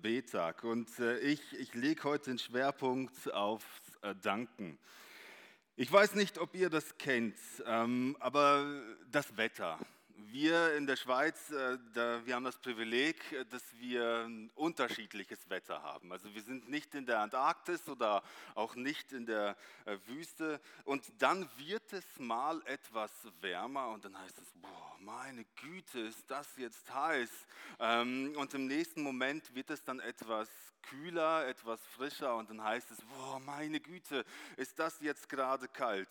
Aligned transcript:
Betag. 0.00 0.64
Und 0.64 0.98
äh, 0.98 1.18
ich, 1.18 1.40
ich 1.58 1.74
lege 1.74 2.04
heute 2.04 2.30
den 2.30 2.38
Schwerpunkt 2.38 3.32
aufs 3.32 3.66
äh, 4.02 4.14
Danken. 4.14 4.78
Ich 5.76 5.92
weiß 5.92 6.14
nicht, 6.14 6.38
ob 6.38 6.54
ihr 6.54 6.70
das 6.70 6.96
kennt, 6.98 7.36
ähm, 7.66 8.16
aber 8.20 8.82
das 9.10 9.36
Wetter. 9.36 9.78
Wir 10.38 10.76
in 10.76 10.86
der 10.86 10.96
Schweiz, 10.96 11.50
äh, 11.50 11.78
wir 12.26 12.34
haben 12.34 12.44
das 12.44 12.58
Privileg, 12.58 13.32
äh, 13.32 13.46
dass 13.46 13.62
wir 13.78 14.26
ein 14.26 14.50
unterschiedliches 14.54 15.48
Wetter 15.48 15.82
haben. 15.82 16.12
Also 16.12 16.34
wir 16.34 16.42
sind 16.42 16.68
nicht 16.68 16.94
in 16.94 17.06
der 17.06 17.20
Antarktis 17.20 17.88
oder 17.88 18.22
auch 18.54 18.74
nicht 18.74 19.12
in 19.12 19.24
der 19.24 19.56
äh, 19.86 19.96
Wüste. 20.04 20.60
Und 20.84 21.10
dann 21.20 21.48
wird 21.56 21.90
es 21.94 22.04
mal 22.18 22.60
etwas 22.66 23.10
wärmer 23.40 23.88
und 23.88 24.04
dann 24.04 24.18
heißt 24.18 24.38
es, 24.38 24.52
boah, 24.60 24.98
meine 25.00 25.46
Güte, 25.62 26.00
ist 26.00 26.30
das 26.30 26.46
jetzt 26.58 26.92
heiß. 26.92 27.30
Ähm, 27.80 28.34
und 28.36 28.52
im 28.52 28.66
nächsten 28.66 29.00
Moment 29.00 29.54
wird 29.54 29.70
es 29.70 29.82
dann 29.84 30.00
etwas 30.00 30.50
kühler, 30.82 31.46
etwas 31.48 31.80
frischer 31.86 32.36
und 32.36 32.50
dann 32.50 32.62
heißt 32.62 32.90
es, 32.90 32.98
boah, 33.06 33.40
meine 33.40 33.80
Güte, 33.80 34.22
ist 34.58 34.78
das 34.78 35.00
jetzt 35.00 35.30
gerade 35.30 35.66
kalt. 35.66 36.10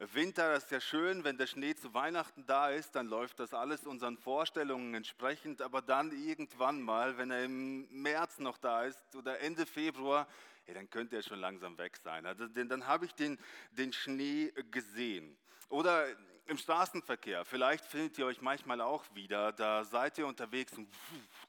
Winter 0.00 0.54
ist 0.54 0.70
ja 0.70 0.80
schön, 0.80 1.24
wenn 1.24 1.36
der 1.36 1.46
Schnee 1.46 1.74
zu 1.74 1.92
Weihnachten 1.92 2.46
da 2.46 2.70
ist, 2.70 2.94
dann 2.96 3.06
läuft 3.06 3.38
das 3.38 3.52
alles 3.52 3.86
unseren 3.86 4.16
Vorstellungen 4.16 4.94
entsprechend, 4.94 5.60
aber 5.60 5.82
dann 5.82 6.10
irgendwann 6.10 6.80
mal, 6.80 7.18
wenn 7.18 7.30
er 7.30 7.44
im 7.44 7.86
März 7.90 8.38
noch 8.38 8.56
da 8.56 8.84
ist 8.84 9.14
oder 9.14 9.40
Ende 9.40 9.66
Februar, 9.66 10.26
ja, 10.66 10.72
dann 10.72 10.88
könnte 10.88 11.16
er 11.16 11.22
schon 11.22 11.38
langsam 11.38 11.76
weg 11.76 11.98
sein. 11.98 12.24
Also, 12.24 12.46
denn 12.46 12.70
dann 12.70 12.86
habe 12.86 13.04
ich 13.04 13.14
den, 13.14 13.38
den 13.72 13.92
Schnee 13.92 14.50
gesehen. 14.70 15.36
Oder 15.68 16.06
im 16.46 16.56
Straßenverkehr, 16.56 17.44
vielleicht 17.44 17.84
findet 17.84 18.16
ihr 18.16 18.24
euch 18.24 18.40
manchmal 18.40 18.80
auch 18.80 19.04
wieder, 19.14 19.52
da 19.52 19.84
seid 19.84 20.16
ihr 20.16 20.26
unterwegs 20.26 20.72
und 20.78 20.88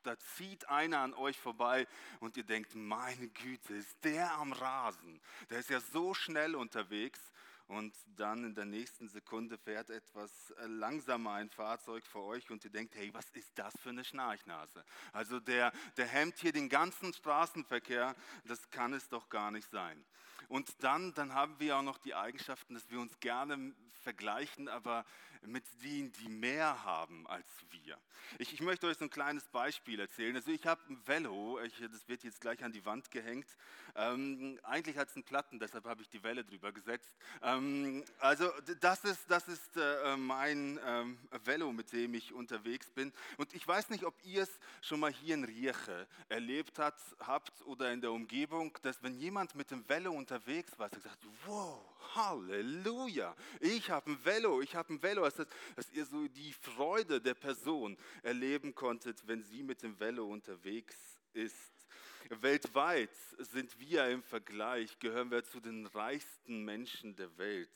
da 0.03 0.19
zieht 0.19 0.67
einer 0.67 0.99
an 0.99 1.13
euch 1.13 1.39
vorbei 1.39 1.87
und 2.19 2.35
ihr 2.35 2.43
denkt, 2.43 2.75
meine 2.75 3.29
Güte, 3.29 3.75
ist 3.75 4.03
der 4.03 4.33
am 4.33 4.51
Rasen, 4.51 5.21
der 5.49 5.59
ist 5.59 5.69
ja 5.69 5.79
so 5.79 6.13
schnell 6.13 6.53
unterwegs 6.53 7.31
und 7.71 7.95
dann 8.17 8.43
in 8.43 8.53
der 8.53 8.65
nächsten 8.65 9.07
Sekunde 9.07 9.57
fährt 9.57 9.89
etwas 9.89 10.51
äh, 10.51 10.65
langsamer 10.65 11.35
ein 11.35 11.49
Fahrzeug 11.49 12.05
vor 12.05 12.25
euch 12.25 12.51
und 12.51 12.65
ihr 12.65 12.69
denkt, 12.69 12.95
hey, 12.95 13.13
was 13.13 13.29
ist 13.31 13.57
das 13.57 13.73
für 13.79 13.89
eine 13.89 14.03
Schnarchnase? 14.03 14.83
Also 15.13 15.39
der, 15.39 15.71
der 15.95 16.05
hemmt 16.05 16.37
hier 16.37 16.51
den 16.51 16.67
ganzen 16.67 17.13
Straßenverkehr, 17.13 18.13
das 18.43 18.69
kann 18.71 18.91
es 18.91 19.07
doch 19.07 19.29
gar 19.29 19.51
nicht 19.51 19.69
sein. 19.69 20.03
Und 20.49 20.83
dann, 20.83 21.13
dann 21.13 21.33
haben 21.33 21.57
wir 21.59 21.77
auch 21.77 21.81
noch 21.81 21.97
die 21.97 22.13
Eigenschaften, 22.13 22.73
dass 22.73 22.89
wir 22.89 22.99
uns 22.99 23.17
gerne 23.21 23.73
vergleichen, 24.01 24.67
aber 24.67 25.05
mit 25.47 25.63
denen, 25.83 26.11
die 26.13 26.29
mehr 26.29 26.83
haben 26.83 27.27
als 27.27 27.47
wir. 27.71 27.97
Ich, 28.37 28.53
ich 28.53 28.61
möchte 28.61 28.87
euch 28.87 28.97
so 28.97 29.05
ein 29.05 29.09
kleines 29.09 29.47
Beispiel 29.49 29.99
erzählen. 29.99 30.35
Also 30.35 30.51
ich 30.51 30.65
habe 30.65 30.81
ein 30.89 30.99
Velo, 31.05 31.59
ich, 31.61 31.73
das 31.79 32.07
wird 32.07 32.23
jetzt 32.23 32.41
gleich 32.41 32.63
an 32.63 32.71
die 32.71 32.85
Wand 32.85 33.11
gehängt. 33.11 33.47
Ähm, 33.95 34.59
eigentlich 34.63 34.97
hat 34.97 35.09
es 35.09 35.15
einen 35.15 35.23
Platten, 35.23 35.59
deshalb 35.59 35.85
habe 35.85 36.01
ich 36.01 36.09
die 36.09 36.23
Welle 36.23 36.43
drüber 36.43 36.71
gesetzt. 36.71 37.11
Ähm, 37.41 38.03
also 38.19 38.49
das 38.79 39.03
ist, 39.03 39.29
das 39.29 39.47
ist 39.47 39.75
äh, 39.75 40.15
mein 40.15 40.79
ähm, 40.85 41.17
Velo, 41.43 41.71
mit 41.73 41.91
dem 41.91 42.13
ich 42.13 42.33
unterwegs 42.33 42.89
bin. 42.91 43.11
Und 43.37 43.53
ich 43.53 43.67
weiß 43.67 43.89
nicht, 43.89 44.05
ob 44.05 44.15
ihr 44.23 44.43
es 44.43 44.59
schon 44.81 44.99
mal 44.99 45.11
hier 45.11 45.35
in 45.35 45.43
Rieche 45.43 46.07
erlebt 46.29 46.79
hat, 46.79 46.95
habt 47.19 47.61
oder 47.65 47.91
in 47.91 48.01
der 48.01 48.11
Umgebung, 48.11 48.77
dass 48.81 49.01
wenn 49.03 49.15
jemand 49.15 49.55
mit 49.55 49.71
dem 49.71 49.87
Velo 49.87 50.11
unterwegs 50.11 50.77
war, 50.77 50.89
sagt, 50.89 51.25
wow, 51.45 51.90
Halleluja, 52.15 53.35
ich 53.59 53.89
habe 53.89 54.11
ein 54.11 54.25
Velo, 54.25 54.61
ich 54.61 54.75
habe 54.75 54.93
ein 54.93 55.01
Velo. 55.01 55.23
Also, 55.23 55.45
dass 55.75 55.91
ihr 55.91 56.05
so 56.05 56.27
die 56.27 56.53
Freude 56.53 57.21
der 57.21 57.33
Person 57.33 57.97
erleben 58.23 58.75
konntet, 58.75 59.27
wenn 59.27 59.43
sie 59.43 59.63
mit 59.63 59.83
dem 59.83 59.99
Velo 59.99 60.25
unterwegs 60.27 60.97
ist. 61.33 61.71
Weltweit 62.29 63.15
sind 63.39 63.79
wir 63.79 64.07
im 64.07 64.23
Vergleich, 64.23 64.99
gehören 64.99 65.31
wir 65.31 65.43
zu 65.43 65.59
den 65.59 65.85
reichsten 65.87 66.63
Menschen 66.63 67.15
der 67.15 67.37
Welt, 67.37 67.71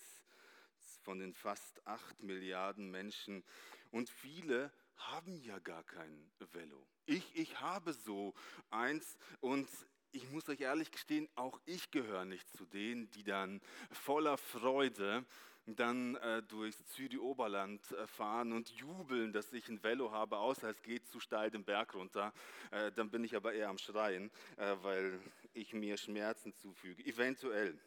von 1.04 1.20
den 1.20 1.34
fast 1.34 1.86
acht 1.86 2.22
Milliarden 2.22 2.90
Menschen. 2.90 3.44
Und 3.92 4.10
viele 4.10 4.72
haben 4.98 5.36
ja 5.42 5.60
gar 5.60 5.84
kein 5.84 6.32
Velo. 6.52 6.88
Ich, 7.06 7.36
ich 7.36 7.60
habe 7.60 7.94
so 7.94 8.34
eins 8.70 9.18
und 9.40 9.70
ich 10.16 10.32
muss 10.32 10.48
euch 10.48 10.62
ehrlich 10.62 10.92
gestehen, 10.92 11.28
auch 11.36 11.60
ich 11.66 11.92
gehöre 11.92 12.26
nicht 12.26 12.50
zu 12.56 12.66
denen, 12.66 13.12
die 13.12 13.24
dann 13.24 13.62
voller 13.92 14.38
Freude 14.38 15.26
dann 15.68 16.16
äh, 16.16 16.44
durchs 16.44 16.86
Zürich-Oberland 16.88 17.92
äh, 17.92 18.08
fahren 18.08 18.54
und 18.54 18.70
jubeln, 18.70 19.34
dass 19.34 19.52
ich 19.52 19.68
ein 19.68 19.84
Velo 19.84 20.12
habe, 20.12 20.38
außer 20.38 20.70
es 20.70 20.82
geht 20.84 21.08
zu 21.08 21.20
steil 21.20 21.50
den 21.50 21.66
Berg 21.66 21.96
runter. 21.96 22.34
Äh, 22.72 22.92
dann 22.92 23.10
bin 23.10 23.24
ich 23.24 23.36
aber 23.36 23.54
eher 23.54 23.70
am 23.70 23.78
Schreien, 23.78 24.32
äh, 24.58 24.76
weil 24.82 25.20
ich 25.54 25.74
mir 25.74 25.98
Schmerzen 25.98 26.54
zufüge, 26.54 27.04
eventuell. 27.06 27.78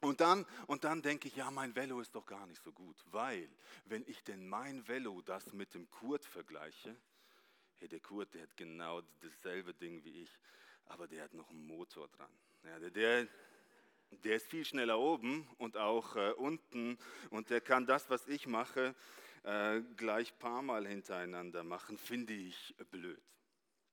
Und 0.00 0.20
dann, 0.20 0.46
und 0.68 0.84
dann 0.84 1.02
denke 1.02 1.26
ich, 1.26 1.36
ja, 1.36 1.50
mein 1.50 1.74
Velo 1.74 2.00
ist 2.00 2.14
doch 2.14 2.24
gar 2.24 2.46
nicht 2.46 2.62
so 2.62 2.72
gut, 2.72 2.96
weil 3.10 3.50
wenn 3.84 4.04
ich 4.06 4.22
denn 4.22 4.48
mein 4.48 4.86
Velo 4.86 5.20
das 5.22 5.52
mit 5.52 5.74
dem 5.74 5.90
Kurt 5.90 6.24
vergleiche, 6.24 6.96
hey, 7.78 7.88
der 7.88 8.00
Kurt, 8.00 8.32
der 8.32 8.42
hat 8.42 8.56
genau 8.56 9.02
dasselbe 9.20 9.74
Ding 9.74 10.04
wie 10.04 10.22
ich, 10.22 10.30
aber 10.88 11.06
der 11.06 11.24
hat 11.24 11.34
noch 11.34 11.50
einen 11.50 11.66
Motor 11.66 12.08
dran. 12.08 12.30
Ja, 12.64 12.78
der, 12.78 12.90
der, 12.90 13.28
der 14.24 14.36
ist 14.36 14.48
viel 14.48 14.64
schneller 14.64 14.98
oben 14.98 15.48
und 15.58 15.76
auch 15.76 16.16
äh, 16.16 16.32
unten 16.32 16.98
und 17.30 17.50
der 17.50 17.60
kann 17.60 17.86
das, 17.86 18.10
was 18.10 18.26
ich 18.28 18.46
mache, 18.46 18.94
äh, 19.44 19.80
gleich 19.96 20.36
paar 20.38 20.62
Mal 20.62 20.86
hintereinander 20.86 21.62
machen, 21.62 21.98
finde 21.98 22.34
ich 22.34 22.74
blöd. 22.90 23.22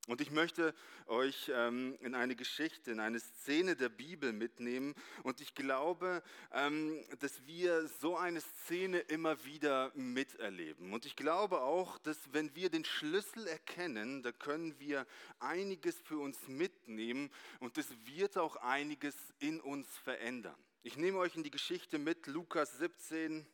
Und 0.06 0.20
ich 0.20 0.30
möchte 0.30 0.72
euch 1.06 1.50
ähm, 1.52 1.98
in 2.00 2.14
eine 2.14 2.36
Geschichte, 2.36 2.92
in 2.92 3.00
eine 3.00 3.18
Szene 3.18 3.74
der 3.74 3.88
Bibel 3.88 4.32
mitnehmen. 4.32 4.94
Und 5.24 5.40
ich 5.40 5.54
glaube, 5.56 6.22
ähm, 6.52 7.04
dass 7.18 7.44
wir 7.44 7.88
so 7.88 8.16
eine 8.16 8.40
Szene 8.40 9.00
immer 9.00 9.44
wieder 9.44 9.90
miterleben. 9.94 10.92
Und 10.92 11.06
ich 11.06 11.16
glaube 11.16 11.60
auch, 11.60 11.98
dass 11.98 12.18
wenn 12.32 12.54
wir 12.54 12.70
den 12.70 12.84
Schlüssel 12.84 13.48
erkennen, 13.48 14.22
da 14.22 14.30
können 14.30 14.78
wir 14.78 15.06
einiges 15.40 16.00
für 16.02 16.18
uns 16.18 16.38
mitnehmen 16.46 17.28
und 17.58 17.76
es 17.76 17.88
wird 18.04 18.38
auch 18.38 18.56
einiges 18.56 19.16
in 19.40 19.60
uns 19.60 19.88
verändern. 19.98 20.56
Ich 20.84 20.96
nehme 20.96 21.18
euch 21.18 21.34
in 21.34 21.42
die 21.42 21.50
Geschichte 21.50 21.98
mit, 21.98 22.28
Lukas 22.28 22.78
17, 22.78 23.44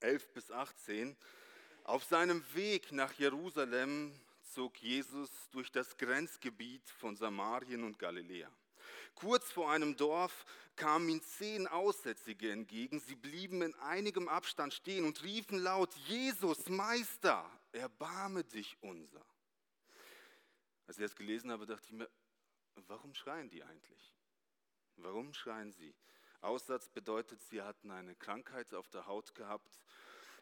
11 0.00 0.32
bis 0.32 0.50
18. 0.50 1.16
Auf 1.84 2.02
seinem 2.02 2.42
Weg 2.54 2.90
nach 2.90 3.12
Jerusalem 3.12 4.12
zog 4.58 4.76
Jesus 4.82 5.30
durch 5.52 5.70
das 5.70 5.96
Grenzgebiet 5.96 6.90
von 6.90 7.14
Samarien 7.14 7.84
und 7.84 7.96
Galiläa. 7.96 8.50
Kurz 9.14 9.52
vor 9.52 9.70
einem 9.70 9.96
Dorf 9.96 10.44
kamen 10.74 11.08
ihm 11.08 11.22
zehn 11.22 11.68
Aussätzige 11.68 12.50
entgegen. 12.50 12.98
Sie 12.98 13.14
blieben 13.14 13.62
in 13.62 13.72
einigem 13.76 14.26
Abstand 14.26 14.74
stehen 14.74 15.04
und 15.04 15.22
riefen 15.22 15.60
laut, 15.60 15.94
Jesus, 16.08 16.68
Meister, 16.68 17.48
erbarme 17.70 18.42
dich 18.42 18.76
unser. 18.80 19.24
Als 20.88 20.98
ich 20.98 21.04
das 21.04 21.14
gelesen 21.14 21.52
habe, 21.52 21.64
dachte 21.64 21.84
ich 21.86 21.92
mir, 21.92 22.10
warum 22.88 23.14
schreien 23.14 23.48
die 23.50 23.62
eigentlich? 23.62 24.16
Warum 24.96 25.34
schreien 25.34 25.70
sie? 25.70 25.94
Aussatz 26.40 26.88
bedeutet, 26.88 27.40
sie 27.44 27.62
hatten 27.62 27.92
eine 27.92 28.16
Krankheit 28.16 28.74
auf 28.74 28.88
der 28.88 29.06
Haut 29.06 29.36
gehabt 29.36 29.78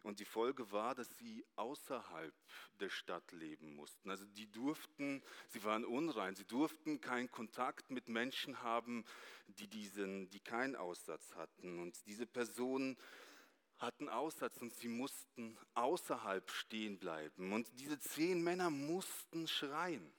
und 0.02 0.20
die 0.20 0.24
Folge 0.24 0.70
war, 0.72 0.94
dass 0.94 1.08
sie 1.18 1.44
außerhalb 1.56 2.34
der 2.80 2.90
Stadt 2.90 3.32
leben 3.32 3.74
mussten. 3.74 4.10
Also 4.10 4.24
die 4.24 4.50
durften, 4.50 5.22
sie 5.48 5.64
waren 5.64 5.84
unrein, 5.84 6.34
sie 6.34 6.44
durften 6.44 7.00
keinen 7.00 7.30
Kontakt 7.30 7.90
mit 7.90 8.08
Menschen 8.08 8.62
haben, 8.62 9.04
die, 9.46 9.68
diesen, 9.68 10.30
die 10.30 10.40
keinen 10.40 10.76
Aussatz 10.76 11.34
hatten. 11.34 11.78
Und 11.78 12.06
diese 12.06 12.26
Personen 12.26 12.96
hatten 13.78 14.08
Aussatz 14.08 14.56
und 14.58 14.74
sie 14.74 14.88
mussten 14.88 15.58
außerhalb 15.74 16.50
stehen 16.50 16.98
bleiben. 16.98 17.52
Und 17.52 17.68
diese 17.78 17.98
zehn 17.98 18.42
Männer 18.42 18.70
mussten 18.70 19.46
schreien. 19.46 20.12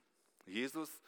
Jesus 0.45 1.01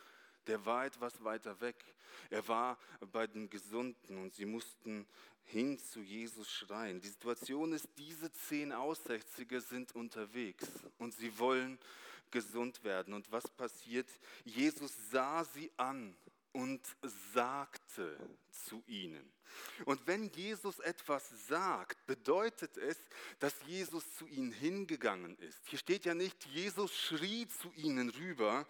der 0.50 0.66
war 0.66 0.86
etwas 0.86 1.24
weiter 1.24 1.62
weg. 1.62 1.95
Er 2.31 2.48
war 2.48 2.80
bei 3.12 3.27
den 3.27 3.50
Gesunden 3.50 4.18
und 4.18 4.33
sie 4.33 4.45
mussten 4.45 5.07
hin 5.49 5.79
zu 5.79 6.01
Jesus 6.01 6.51
schreien. 6.51 7.01
Die 7.01 7.07
Situation 7.07 7.73
ist, 7.73 7.87
diese 7.97 8.31
zehn 8.31 8.71
Aussätzige 8.71 9.61
sind 9.61 9.95
unterwegs 9.95 10.67
und 10.99 11.13
sie 11.13 11.37
wollen 11.39 11.79
gesund 12.31 12.83
werden. 12.83 13.13
Und 13.13 13.31
was 13.31 13.49
passiert? 13.49 14.07
Jesus 14.45 14.91
sah 15.11 15.43
sie 15.43 15.71
an 15.77 16.15
und 16.51 16.81
sagte 17.33 18.17
zu 18.67 18.83
ihnen. 18.87 19.27
Und 19.85 20.05
wenn 20.05 20.29
Jesus 20.29 20.79
etwas 20.79 21.29
sagt, 21.47 22.05
bedeutet 22.05 22.77
es, 22.77 22.97
dass 23.39 23.55
Jesus 23.65 24.03
zu 24.15 24.27
ihnen 24.27 24.51
hingegangen 24.51 25.35
ist. 25.39 25.59
Hier 25.65 25.79
steht 25.79 26.05
ja 26.05 26.13
nicht, 26.13 26.45
Jesus 26.45 26.95
schrie 26.95 27.47
zu 27.47 27.71
ihnen 27.73 28.09
rüber, 28.09 28.67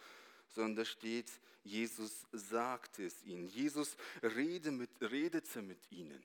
sondern 0.55 0.77
da 0.77 0.85
steht, 0.85 1.29
Jesus 1.63 2.25
sagte 2.31 3.05
es 3.05 3.21
ihnen. 3.23 3.47
Jesus 3.47 3.97
redete 4.23 4.71
mit, 4.71 4.89
redete 5.01 5.61
mit 5.61 5.79
ihnen. 5.91 6.23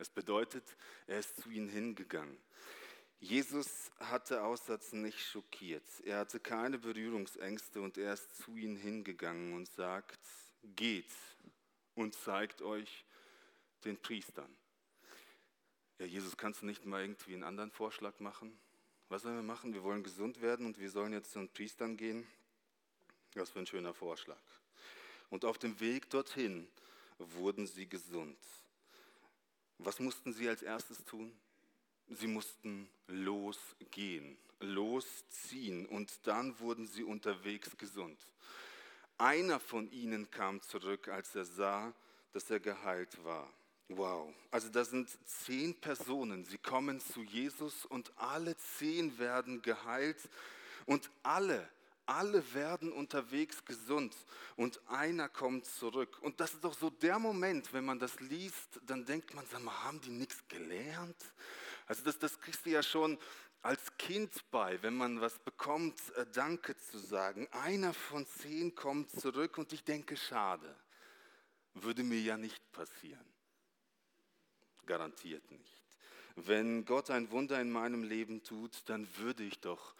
Es 0.00 0.08
bedeutet, 0.08 0.64
er 1.06 1.18
ist 1.18 1.42
zu 1.42 1.50
ihnen 1.50 1.68
hingegangen. 1.68 2.38
Jesus 3.18 3.90
hatte 3.98 4.42
Aussatz 4.42 4.92
nicht 4.94 5.20
schockiert. 5.20 5.84
Er 6.06 6.20
hatte 6.20 6.40
keine 6.40 6.78
Berührungsängste 6.78 7.82
und 7.82 7.98
er 7.98 8.14
ist 8.14 8.34
zu 8.38 8.56
ihnen 8.56 8.76
hingegangen 8.76 9.52
und 9.52 9.70
sagt, 9.70 10.18
geht 10.74 11.12
und 11.96 12.14
zeigt 12.14 12.62
euch 12.62 13.04
den 13.84 13.98
Priestern. 13.98 14.50
Ja, 15.98 16.06
Jesus, 16.06 16.34
kannst 16.34 16.62
du 16.62 16.66
nicht 16.66 16.86
mal 16.86 17.02
irgendwie 17.02 17.34
einen 17.34 17.44
anderen 17.44 17.70
Vorschlag 17.70 18.20
machen? 18.20 18.58
Was 19.10 19.20
sollen 19.20 19.36
wir 19.36 19.42
machen? 19.42 19.74
Wir 19.74 19.82
wollen 19.82 20.02
gesund 20.02 20.40
werden 20.40 20.64
und 20.64 20.78
wir 20.78 20.88
sollen 20.88 21.12
jetzt 21.12 21.32
zu 21.32 21.40
den 21.40 21.50
Priestern 21.50 21.98
gehen. 21.98 22.26
Was 23.34 23.50
für 23.50 23.58
ein 23.58 23.66
schöner 23.66 23.92
Vorschlag. 23.92 24.40
Und 25.28 25.44
auf 25.44 25.58
dem 25.58 25.78
Weg 25.78 26.08
dorthin 26.08 26.66
wurden 27.18 27.66
sie 27.66 27.86
gesund. 27.86 28.38
Was 29.84 29.98
mussten 29.98 30.32
sie 30.32 30.48
als 30.48 30.62
erstes 30.62 31.04
tun? 31.04 31.32
Sie 32.08 32.26
mussten 32.26 32.88
losgehen, 33.06 34.36
losziehen 34.58 35.86
und 35.86 36.26
dann 36.26 36.58
wurden 36.60 36.86
sie 36.86 37.04
unterwegs 37.04 37.76
gesund. 37.78 38.18
Einer 39.16 39.60
von 39.60 39.90
ihnen 39.90 40.30
kam 40.30 40.60
zurück, 40.62 41.08
als 41.08 41.34
er 41.34 41.44
sah, 41.44 41.94
dass 42.32 42.50
er 42.50 42.60
geheilt 42.60 43.22
war. 43.24 43.48
Wow, 43.88 44.32
also 44.50 44.68
da 44.68 44.84
sind 44.84 45.08
zehn 45.26 45.74
Personen, 45.74 46.44
sie 46.44 46.58
kommen 46.58 47.00
zu 47.00 47.22
Jesus 47.22 47.84
und 47.86 48.12
alle 48.16 48.56
zehn 48.56 49.18
werden 49.18 49.62
geheilt 49.62 50.28
und 50.86 51.10
alle 51.22 51.68
alle 52.10 52.54
werden 52.54 52.92
unterwegs 52.92 53.64
gesund 53.64 54.16
und 54.56 54.80
einer 54.88 55.28
kommt 55.28 55.64
zurück. 55.66 56.18
Und 56.22 56.40
das 56.40 56.54
ist 56.54 56.64
doch 56.64 56.74
so 56.74 56.90
der 56.90 57.20
Moment, 57.20 57.72
wenn 57.72 57.84
man 57.84 58.00
das 58.00 58.18
liest, 58.18 58.80
dann 58.84 59.04
denkt 59.04 59.32
man, 59.32 59.46
sag 59.46 59.62
mal, 59.62 59.84
haben 59.84 60.00
die 60.00 60.10
nichts 60.10 60.46
gelernt? 60.48 61.16
Also 61.86 62.02
das, 62.02 62.18
das 62.18 62.40
kriegst 62.40 62.66
du 62.66 62.70
ja 62.70 62.82
schon 62.82 63.16
als 63.62 63.96
Kind 63.96 64.32
bei, 64.50 64.82
wenn 64.82 64.96
man 64.96 65.20
was 65.20 65.38
bekommt, 65.38 66.00
äh, 66.16 66.26
Danke 66.32 66.76
zu 66.76 66.98
sagen. 66.98 67.46
Einer 67.52 67.94
von 67.94 68.26
zehn 68.26 68.74
kommt 68.74 69.12
zurück 69.12 69.58
und 69.58 69.72
ich 69.72 69.84
denke, 69.84 70.16
schade, 70.16 70.74
würde 71.74 72.02
mir 72.02 72.20
ja 72.20 72.36
nicht 72.36 72.72
passieren. 72.72 73.26
Garantiert 74.86 75.48
nicht. 75.52 75.80
Wenn 76.34 76.84
Gott 76.84 77.10
ein 77.10 77.30
Wunder 77.30 77.60
in 77.60 77.70
meinem 77.70 78.02
Leben 78.02 78.42
tut, 78.42 78.82
dann 78.86 79.06
würde 79.18 79.44
ich 79.44 79.60
doch 79.60 79.94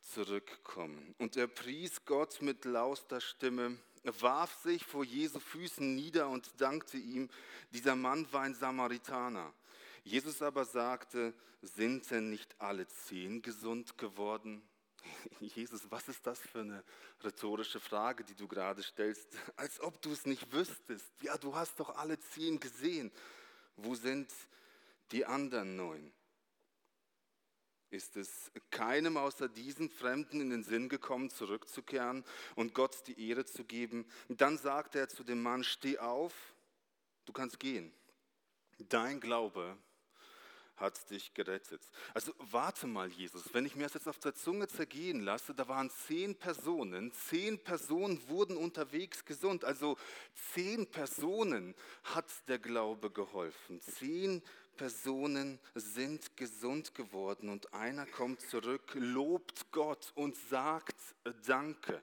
zurückkommen. 0.00 1.14
Und 1.18 1.36
er 1.36 1.46
pries 1.46 2.04
Gott 2.04 2.42
mit 2.42 2.64
lauter 2.64 3.20
Stimme, 3.20 3.78
warf 4.02 4.54
sich 4.62 4.84
vor 4.84 5.04
Jesu 5.04 5.38
Füßen 5.38 5.94
nieder 5.94 6.28
und 6.28 6.60
dankte 6.60 6.96
ihm. 6.96 7.28
Dieser 7.70 7.96
Mann 7.96 8.30
war 8.32 8.42
ein 8.42 8.54
Samaritaner. 8.54 9.52
Jesus 10.04 10.40
aber 10.42 10.64
sagte, 10.64 11.34
sind 11.62 12.10
denn 12.10 12.30
nicht 12.30 12.54
alle 12.58 12.88
zehn 12.88 13.42
gesund 13.42 13.98
geworden? 13.98 14.62
Jesus, 15.40 15.90
was 15.90 16.08
ist 16.08 16.26
das 16.26 16.40
für 16.40 16.60
eine 16.60 16.84
rhetorische 17.22 17.80
Frage, 17.80 18.24
die 18.24 18.34
du 18.34 18.48
gerade 18.48 18.82
stellst? 18.82 19.28
Als 19.56 19.80
ob 19.80 20.00
du 20.00 20.12
es 20.12 20.26
nicht 20.26 20.52
wüsstest. 20.52 21.12
Ja, 21.22 21.36
du 21.36 21.54
hast 21.54 21.78
doch 21.80 21.96
alle 21.96 22.18
zehn 22.18 22.58
gesehen. 22.58 23.12
Wo 23.76 23.94
sind 23.94 24.30
die 25.12 25.26
anderen 25.26 25.76
neun? 25.76 26.12
Ist 27.90 28.16
es 28.16 28.50
keinem 28.70 29.16
außer 29.16 29.48
diesen 29.48 29.90
Fremden 29.90 30.40
in 30.40 30.50
den 30.50 30.62
Sinn 30.62 30.88
gekommen, 30.88 31.30
zurückzukehren 31.30 32.24
und 32.54 32.74
Gott 32.74 33.06
die 33.06 33.28
Ehre 33.28 33.44
zu 33.44 33.64
geben. 33.64 34.06
dann 34.28 34.58
sagte 34.58 34.98
er 34.98 35.08
zu 35.08 35.24
dem 35.24 35.42
Mann, 35.42 35.64
steh 35.64 35.98
auf, 35.98 36.32
du 37.24 37.32
kannst 37.32 37.58
gehen. 37.58 37.92
Dein 38.78 39.20
Glaube 39.20 39.76
hat 40.76 41.10
dich 41.10 41.34
gerettet. 41.34 41.82
Also 42.14 42.32
warte 42.38 42.86
mal, 42.86 43.08
Jesus, 43.08 43.52
wenn 43.52 43.66
ich 43.66 43.76
mir 43.76 43.82
das 43.82 43.94
jetzt 43.94 44.08
auf 44.08 44.18
der 44.18 44.34
Zunge 44.34 44.66
zergehen 44.66 45.20
lasse, 45.20 45.54
da 45.54 45.68
waren 45.68 45.90
zehn 45.90 46.34
Personen, 46.34 47.12
zehn 47.12 47.62
Personen 47.62 48.26
wurden 48.28 48.56
unterwegs 48.56 49.24
gesund. 49.26 49.64
Also 49.64 49.98
zehn 50.54 50.86
Personen 50.86 51.74
hat 52.02 52.26
der 52.48 52.58
Glaube 52.58 53.10
geholfen. 53.10 53.80
Zehn 53.82 54.40
Personen 54.40 54.59
sind 55.74 56.36
gesund 56.36 56.94
geworden 56.94 57.48
und 57.48 57.72
einer 57.74 58.06
kommt 58.06 58.40
zurück, 58.40 58.92
lobt 58.94 59.70
Gott 59.72 60.12
und 60.14 60.36
sagt 60.48 60.96
Danke. 61.46 62.02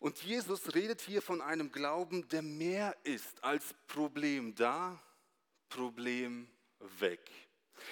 Und 0.00 0.20
Jesus 0.24 0.74
redet 0.74 1.00
hier 1.00 1.22
von 1.22 1.40
einem 1.40 1.70
Glauben, 1.70 2.26
der 2.28 2.42
mehr 2.42 2.96
ist 3.04 3.44
als 3.44 3.72
Problem 3.86 4.54
da, 4.56 5.00
Problem 5.68 6.48
weg. 6.98 7.30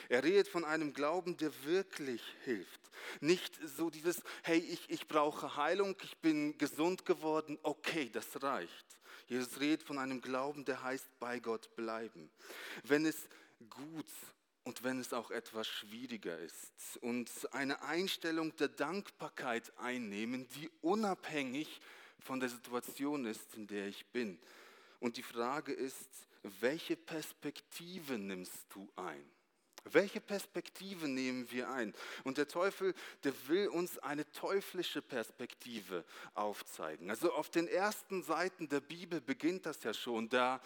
Er 0.09 0.25
redet 0.25 0.49
von 0.49 0.65
einem 0.65 0.93
Glauben, 0.93 1.37
der 1.37 1.53
wirklich 1.65 2.23
hilft. 2.45 2.81
Nicht 3.21 3.59
so 3.77 3.91
dieses, 3.91 4.23
hey, 4.43 4.59
ich, 4.59 4.91
ich 4.91 5.07
brauche 5.07 5.57
Heilung, 5.57 5.97
ich 6.03 6.17
bin 6.19 6.59
gesund 6.59 7.07
geworden, 7.07 7.59
okay, 7.63 8.11
das 8.13 8.43
reicht. 8.43 8.87
Jesus 9.27 9.61
redet 9.61 9.85
von 9.85 9.99
einem 9.99 10.21
Glauben, 10.21 10.65
der 10.65 10.83
heißt, 10.83 11.07
bei 11.21 11.39
Gott 11.39 11.75
bleiben. 11.77 12.31
Wenn 12.83 13.07
es 13.07 13.29
gut 13.69 14.07
und 14.65 14.83
wenn 14.83 15.01
es 15.01 15.13
auch 15.13 15.31
etwas 15.31 15.67
schwieriger 15.67 16.39
ist. 16.39 16.97
Und 17.01 17.31
eine 17.53 17.83
Einstellung 17.83 18.55
der 18.57 18.69
Dankbarkeit 18.69 19.77
einnehmen, 19.79 20.49
die 20.57 20.71
unabhängig 20.81 21.81
von 22.21 22.41
der 22.41 22.49
Situation 22.49 23.25
ist, 23.25 23.55
in 23.55 23.67
der 23.67 23.87
ich 23.89 24.07
bin. 24.07 24.39
Und 25.01 25.17
die 25.17 25.23
Frage 25.23 25.73
ist, 25.73 26.09
welche 26.61 26.97
Perspektive 26.97 28.19
nimmst 28.19 28.67
du 28.71 28.89
ein? 28.97 29.31
Welche 29.85 30.21
Perspektive 30.21 31.09
nehmen 31.09 31.51
wir 31.51 31.71
ein? 31.71 31.95
Und 32.25 32.37
der 32.37 32.47
Teufel, 32.47 32.95
der 33.25 33.33
will 33.49 33.69
uns 33.69 33.99
eine 33.99 34.31
teuflische 34.33 35.01
Perspektive 35.01 36.05
aufzeigen. 36.35 37.09
Also 37.09 37.33
auf 37.33 37.49
den 37.49 37.67
ersten 37.67 38.23
Seiten 38.23 38.69
der 38.69 38.81
Bibel 38.81 39.23
beginnt 39.23 39.65
das 39.65 39.83
ja 39.83 39.95
schon. 39.95 40.29
Da 40.29 40.61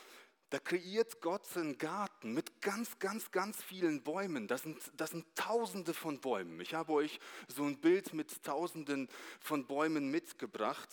da 0.54 0.60
kreiert 0.60 1.20
Gott 1.20 1.42
einen 1.56 1.78
Garten 1.78 2.32
mit 2.32 2.62
ganz, 2.62 3.00
ganz, 3.00 3.32
ganz 3.32 3.60
vielen 3.60 4.04
Bäumen. 4.04 4.46
Das 4.46 4.62
sind, 4.62 4.78
das 4.96 5.10
sind 5.10 5.26
Tausende 5.34 5.92
von 5.92 6.20
Bäumen. 6.20 6.60
Ich 6.60 6.74
habe 6.74 6.92
euch 6.92 7.18
so 7.48 7.64
ein 7.64 7.80
Bild 7.80 8.14
mit 8.14 8.40
Tausenden 8.44 9.08
von 9.40 9.66
Bäumen 9.66 10.12
mitgebracht. 10.12 10.88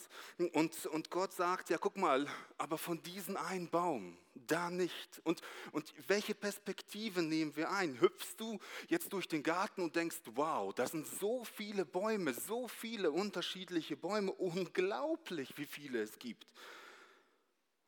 Und, 0.53 0.87
und 0.87 1.11
Gott 1.11 1.33
sagt, 1.33 1.69
ja, 1.69 1.77
guck 1.77 1.95
mal, 1.95 2.25
aber 2.57 2.79
von 2.79 3.03
diesen 3.03 3.37
einen 3.37 3.69
Baum, 3.69 4.17
da 4.33 4.71
nicht. 4.71 5.21
Und, 5.25 5.41
und 5.73 5.93
welche 6.07 6.33
Perspektive 6.33 7.21
nehmen 7.21 7.55
wir 7.55 7.69
ein? 7.69 8.01
Hüpfst 8.01 8.37
du 8.37 8.57
jetzt 8.87 9.13
durch 9.13 9.27
den 9.27 9.43
Garten 9.43 9.83
und 9.83 9.95
denkst, 9.95 10.21
wow, 10.33 10.73
da 10.73 10.87
sind 10.87 11.05
so 11.05 11.45
viele 11.45 11.85
Bäume, 11.85 12.33
so 12.33 12.67
viele 12.67 13.11
unterschiedliche 13.11 13.95
Bäume, 13.95 14.31
unglaublich, 14.31 15.53
wie 15.57 15.67
viele 15.67 16.01
es 16.01 16.17
gibt. 16.17 16.47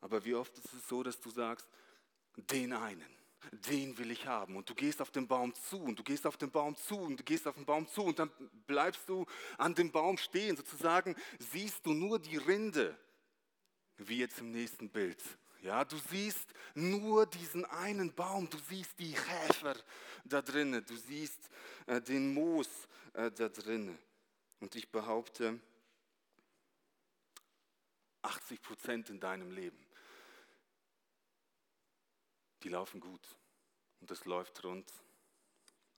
Aber 0.04 0.22
wie 0.26 0.34
oft 0.34 0.52
ist 0.58 0.74
es 0.74 0.86
so, 0.86 1.02
dass 1.02 1.18
du 1.18 1.30
sagst, 1.30 1.66
den 2.36 2.74
einen, 2.74 3.08
den 3.52 3.96
will 3.96 4.10
ich 4.10 4.26
haben. 4.26 4.54
Und 4.54 4.68
du 4.68 4.74
gehst 4.74 5.00
auf 5.00 5.10
den 5.10 5.26
Baum 5.26 5.54
zu 5.54 5.82
und 5.82 5.98
du 5.98 6.02
gehst 6.02 6.26
auf 6.26 6.36
den 6.36 6.50
Baum 6.50 6.76
zu 6.76 6.98
und 6.98 7.20
du 7.20 7.24
gehst 7.24 7.46
auf 7.46 7.54
den 7.54 7.64
Baum 7.64 7.88
zu 7.88 8.02
und 8.02 8.18
dann 8.18 8.30
bleibst 8.66 9.08
du 9.08 9.24
an 9.56 9.74
dem 9.74 9.90
Baum 9.90 10.18
stehen. 10.18 10.58
Sozusagen 10.58 11.16
siehst 11.38 11.86
du 11.86 11.94
nur 11.94 12.18
die 12.18 12.36
Rinde, 12.36 12.94
wie 13.96 14.18
jetzt 14.18 14.40
im 14.40 14.50
nächsten 14.50 14.90
Bild. 14.90 15.22
Ja, 15.62 15.86
du 15.86 15.96
siehst 16.10 16.52
nur 16.74 17.24
diesen 17.24 17.64
einen 17.64 18.12
Baum, 18.12 18.50
du 18.50 18.58
siehst 18.68 18.98
die 18.98 19.16
Häfer 19.16 19.74
da 20.26 20.42
drinnen, 20.42 20.84
du 20.84 20.96
siehst 20.96 21.48
äh, 21.86 22.02
den 22.02 22.34
Moos 22.34 22.68
äh, 23.14 23.30
da 23.30 23.48
drinnen. 23.48 23.98
Und 24.60 24.76
ich 24.76 24.90
behaupte, 24.90 25.58
80 28.20 28.60
Prozent 28.60 29.08
in 29.08 29.18
deinem 29.18 29.50
Leben 29.50 29.83
die 32.64 32.70
laufen 32.70 33.00
gut 33.00 33.22
und 34.00 34.10
es 34.10 34.24
läuft 34.24 34.64
rund. 34.64 34.90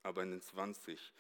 Aber 0.03 0.23
in 0.23 0.31
den 0.31 0.43
20, 0.43 1.13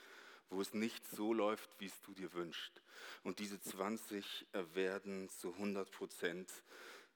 wo 0.50 0.60
es 0.60 0.74
nicht 0.74 1.06
so 1.08 1.32
läuft, 1.32 1.68
wie 1.78 1.86
es 1.86 2.00
du 2.02 2.12
dir 2.12 2.32
wünschst, 2.34 2.82
und 3.22 3.38
diese 3.38 3.60
20 3.60 4.46
werden 4.74 5.28
zu 5.28 5.52
100 5.52 5.90
Prozent 5.90 6.50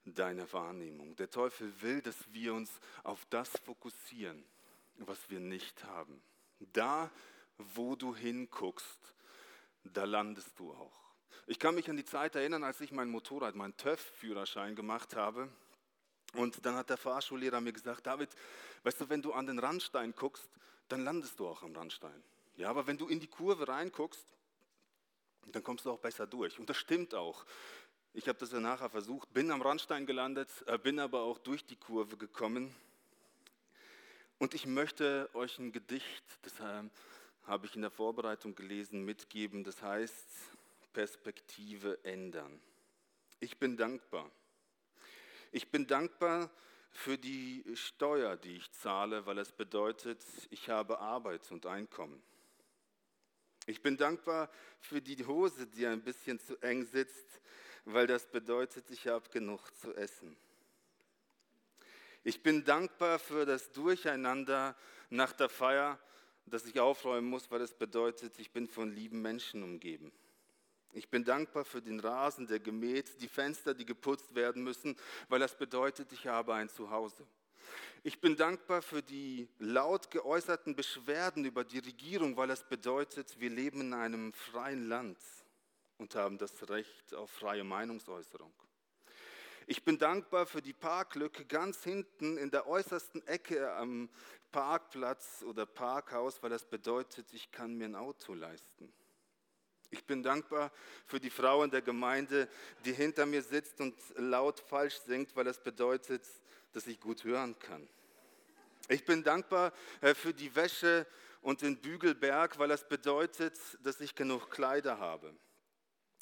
deiner 0.05 0.51
Wahrnehmung. 0.53 1.15
Der 1.17 1.31
Teufel 1.31 1.73
will, 1.83 2.01
dass 2.03 2.33
wir 2.33 2.55
uns 2.55 2.71
auf 3.03 3.25
das 3.27 3.51
fokussieren, 3.65 4.45
was 4.97 5.31
wir 5.31 5.41
nicht 5.41 5.85
haben. 5.85 6.23
Da, 6.59 7.11
wo 7.59 7.97
du 7.97 8.15
hinguckst, 8.15 9.15
da 9.85 10.05
landest 10.05 10.59
du 10.59 10.73
auch. 10.73 11.01
Ich 11.47 11.59
kann 11.59 11.75
mich 11.75 11.89
an 11.91 11.97
die 11.97 12.05
Zeit 12.05 12.35
erinnern, 12.35 12.65
als 12.65 12.81
ich 12.81 12.93
mein 12.93 13.11
Motorrad, 13.11 13.55
meinen 13.55 13.77
TÜV-Führerschein 13.77 14.75
gemacht 14.75 15.17
habe. 15.17 15.49
Und 16.35 16.65
dann 16.65 16.75
hat 16.77 16.91
der 16.91 16.97
Fahrschullehrer 16.97 17.61
mir 17.61 17.73
gesagt, 17.73 18.07
David, 18.07 18.31
weißt 18.85 19.01
du, 19.01 19.09
wenn 19.09 19.23
du 19.23 19.33
an 19.33 19.47
den 19.47 19.59
Randstein 19.59 20.15
guckst, 20.15 20.49
dann 20.89 21.05
landest 21.05 21.39
du 21.39 21.49
auch 21.49 21.63
am 21.63 21.75
Randstein. 21.75 22.23
Ja, 22.57 22.71
aber 22.71 22.87
wenn 22.87 22.99
du 22.99 23.09
in 23.09 23.21
die 23.21 23.27
Kurve 23.27 23.69
reinguckst, 23.69 24.25
dann 25.47 25.63
kommst 25.63 25.85
du 25.85 25.91
auch 25.91 25.99
besser 25.99 26.27
durch. 26.27 26.59
Und 26.59 26.69
das 26.69 26.77
stimmt 26.77 27.15
auch. 27.15 27.45
Ich 28.13 28.29
habe 28.29 28.39
das 28.39 28.53
ja 28.53 28.61
nachher 28.61 28.91
versucht, 28.91 29.33
bin 29.33 29.51
am 29.51 29.63
Randstein 29.63 30.07
gelandet, 30.07 30.51
äh, 30.67 30.79
bin 30.79 30.99
aber 30.99 31.23
auch 31.23 31.39
durch 31.39 31.65
die 31.65 31.77
Kurve 31.77 32.17
gekommen. 32.17 32.75
Und 34.39 34.55
ich 34.55 34.67
möchte 34.67 35.29
euch 35.35 35.59
ein 35.59 35.71
Gedicht, 35.71 36.25
das 36.43 36.55
habe 36.61 37.67
ich 37.67 37.75
in 37.75 37.83
der 37.83 37.91
Vorbereitung 37.91 38.55
gelesen, 38.55 39.05
mitgeben. 39.05 39.65
Das 39.65 39.83
heißt, 39.83 40.27
Perspektive 40.93 42.03
ändern. 42.05 42.61
Ich 43.39 43.59
bin 43.59 43.77
dankbar. 43.77 44.31
Ich 45.53 45.71
bin 45.71 45.87
dankbar 45.87 46.51
für 46.93 47.19
die 47.19 47.65
Steuer, 47.75 48.37
die 48.37 48.57
ich 48.57 48.71
zahle, 48.73 49.27
weil 49.27 49.39
es 49.39 49.53
bedeutet, 49.53 50.25
ich 50.51 50.69
habe 50.69 50.99
Arbeit 51.01 51.51
und 51.51 51.67
Einkommen. 51.67 52.23
Ich 53.67 53.83
bin 53.83 53.97
dankbar 53.97 54.51
für 54.81 55.01
die 55.01 55.25
Hose, 55.27 55.67
die 55.67 55.87
ein 55.87 56.03
bisschen 56.03 56.39
zu 56.41 56.57
eng 56.63 56.85
sitzt, 56.85 57.41
weil 57.85 58.07
das 58.07 58.27
bedeutet, 58.27 58.91
ich 58.91 59.07
habe 59.07 59.29
genug 59.31 59.75
zu 59.77 59.95
essen. 59.95 60.37
Ich 62.23 62.43
bin 62.43 62.65
dankbar 62.65 63.19
für 63.19 63.47
das 63.47 63.73
Durcheinander 63.73 64.77
nach 65.09 65.33
der 65.33 65.49
Feier, 65.49 65.99
das 66.47 66.67
ich 66.67 66.79
aufräumen 66.81 67.29
muss, 67.29 67.51
weil 67.51 67.63
es 67.63 67.75
bedeutet, 67.75 68.39
ich 68.39 68.51
bin 68.51 68.67
von 68.67 68.91
lieben 68.91 69.23
Menschen 69.23 69.63
umgeben. 69.63 70.13
Ich 70.93 71.09
bin 71.09 71.25
dankbar 71.25 71.65
für 71.65 71.81
den 71.81 72.01
Rasen, 72.01 72.47
der 72.47 72.59
gemäht, 72.59 73.21
die 73.21 73.29
Fenster, 73.29 73.75
die 73.75 73.87
geputzt 73.87 74.35
werden 74.35 74.65
müssen, 74.65 74.97
weil 75.29 75.39
das 75.39 75.57
bedeutet, 75.57 76.13
ich 76.13 76.27
habe 76.27 76.55
ein 76.55 76.69
Zuhause. 76.69 77.27
Ich 78.03 78.21
bin 78.21 78.35
dankbar 78.35 78.83
für 78.83 79.03
die 79.03 79.49
laut 79.59 80.11
geäußerten 80.11 80.75
Beschwerden 80.75 81.45
über 81.45 81.65
die 81.65 81.79
Regierung, 81.79 82.37
weil 82.37 82.49
das 82.49 82.65
bedeutet, 82.65 83.39
wir 83.39 83.51
leben 83.51 83.83
in 83.83 83.95
einem 83.95 84.33
freien 84.33 84.89
Land 84.89 85.19
und 85.99 86.15
haben 86.15 86.39
das 86.39 86.69
Recht 86.69 87.15
auf 87.15 87.31
freie 87.31 87.63
Meinungsäußerung. 87.63 88.53
Ich 89.67 89.85
bin 89.85 89.99
dankbar 89.99 90.47
für 90.47 90.63
die 90.63 90.73
Parklücke 90.73 91.45
ganz 91.45 91.85
hinten 91.85 92.39
in 92.39 92.51
der 92.51 92.67
äußersten 92.67 93.25
Ecke 93.29 93.73
am 93.75 94.09
Parkplatz 94.51 95.45
oder 95.47 95.67
Parkhaus, 95.67 96.43
weil 96.43 96.51
das 96.51 96.65
bedeutet, 96.65 97.33
ich 97.33 97.53
kann 97.53 97.77
mir 97.77 97.85
ein 97.85 97.95
Auto 97.95 98.35
leisten. 98.35 98.93
Ich 99.91 100.05
bin 100.05 100.23
dankbar 100.23 100.71
für 101.07 101.19
die 101.19 101.31
Frau 101.31 101.65
in 101.65 101.71
der 101.71 101.83
Gemeinde, 101.83 102.49
die 102.85 102.93
hinter 102.93 103.27
mir 103.27 103.43
sitzt 103.43 103.81
und 103.81 103.95
laut 104.17 104.61
falsch 104.61 104.99
singt, 105.01 105.35
weil 105.35 105.45
das 105.45 105.63
bedeutet, 105.63 106.23
dass 106.73 106.87
ich 106.87 107.01
gut 107.01 107.25
hören 107.25 107.59
kann. 107.59 107.89
Ich 108.89 109.05
bin 109.05 109.23
dankbar 109.23 109.73
äh, 110.01 110.15
für 110.15 110.33
die 110.33 110.55
Wäsche 110.55 111.07
und 111.43 111.63
den 111.63 111.77
Bügelberg, 111.77 112.59
weil 112.59 112.69
das 112.69 112.89
bedeutet, 112.89 113.59
dass 113.83 114.01
ich 114.01 114.15
genug 114.15 114.51
Kleider 114.51 114.99
habe. 114.99 115.35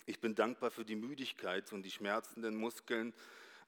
Ich 0.07 0.21
bin 0.21 0.35
dankbar 0.35 0.71
für 0.71 0.85
die 0.85 0.97
Müdigkeit 0.97 1.71
und 1.73 1.83
die 1.83 1.91
schmerzenden 1.91 2.57
Muskeln 2.57 3.13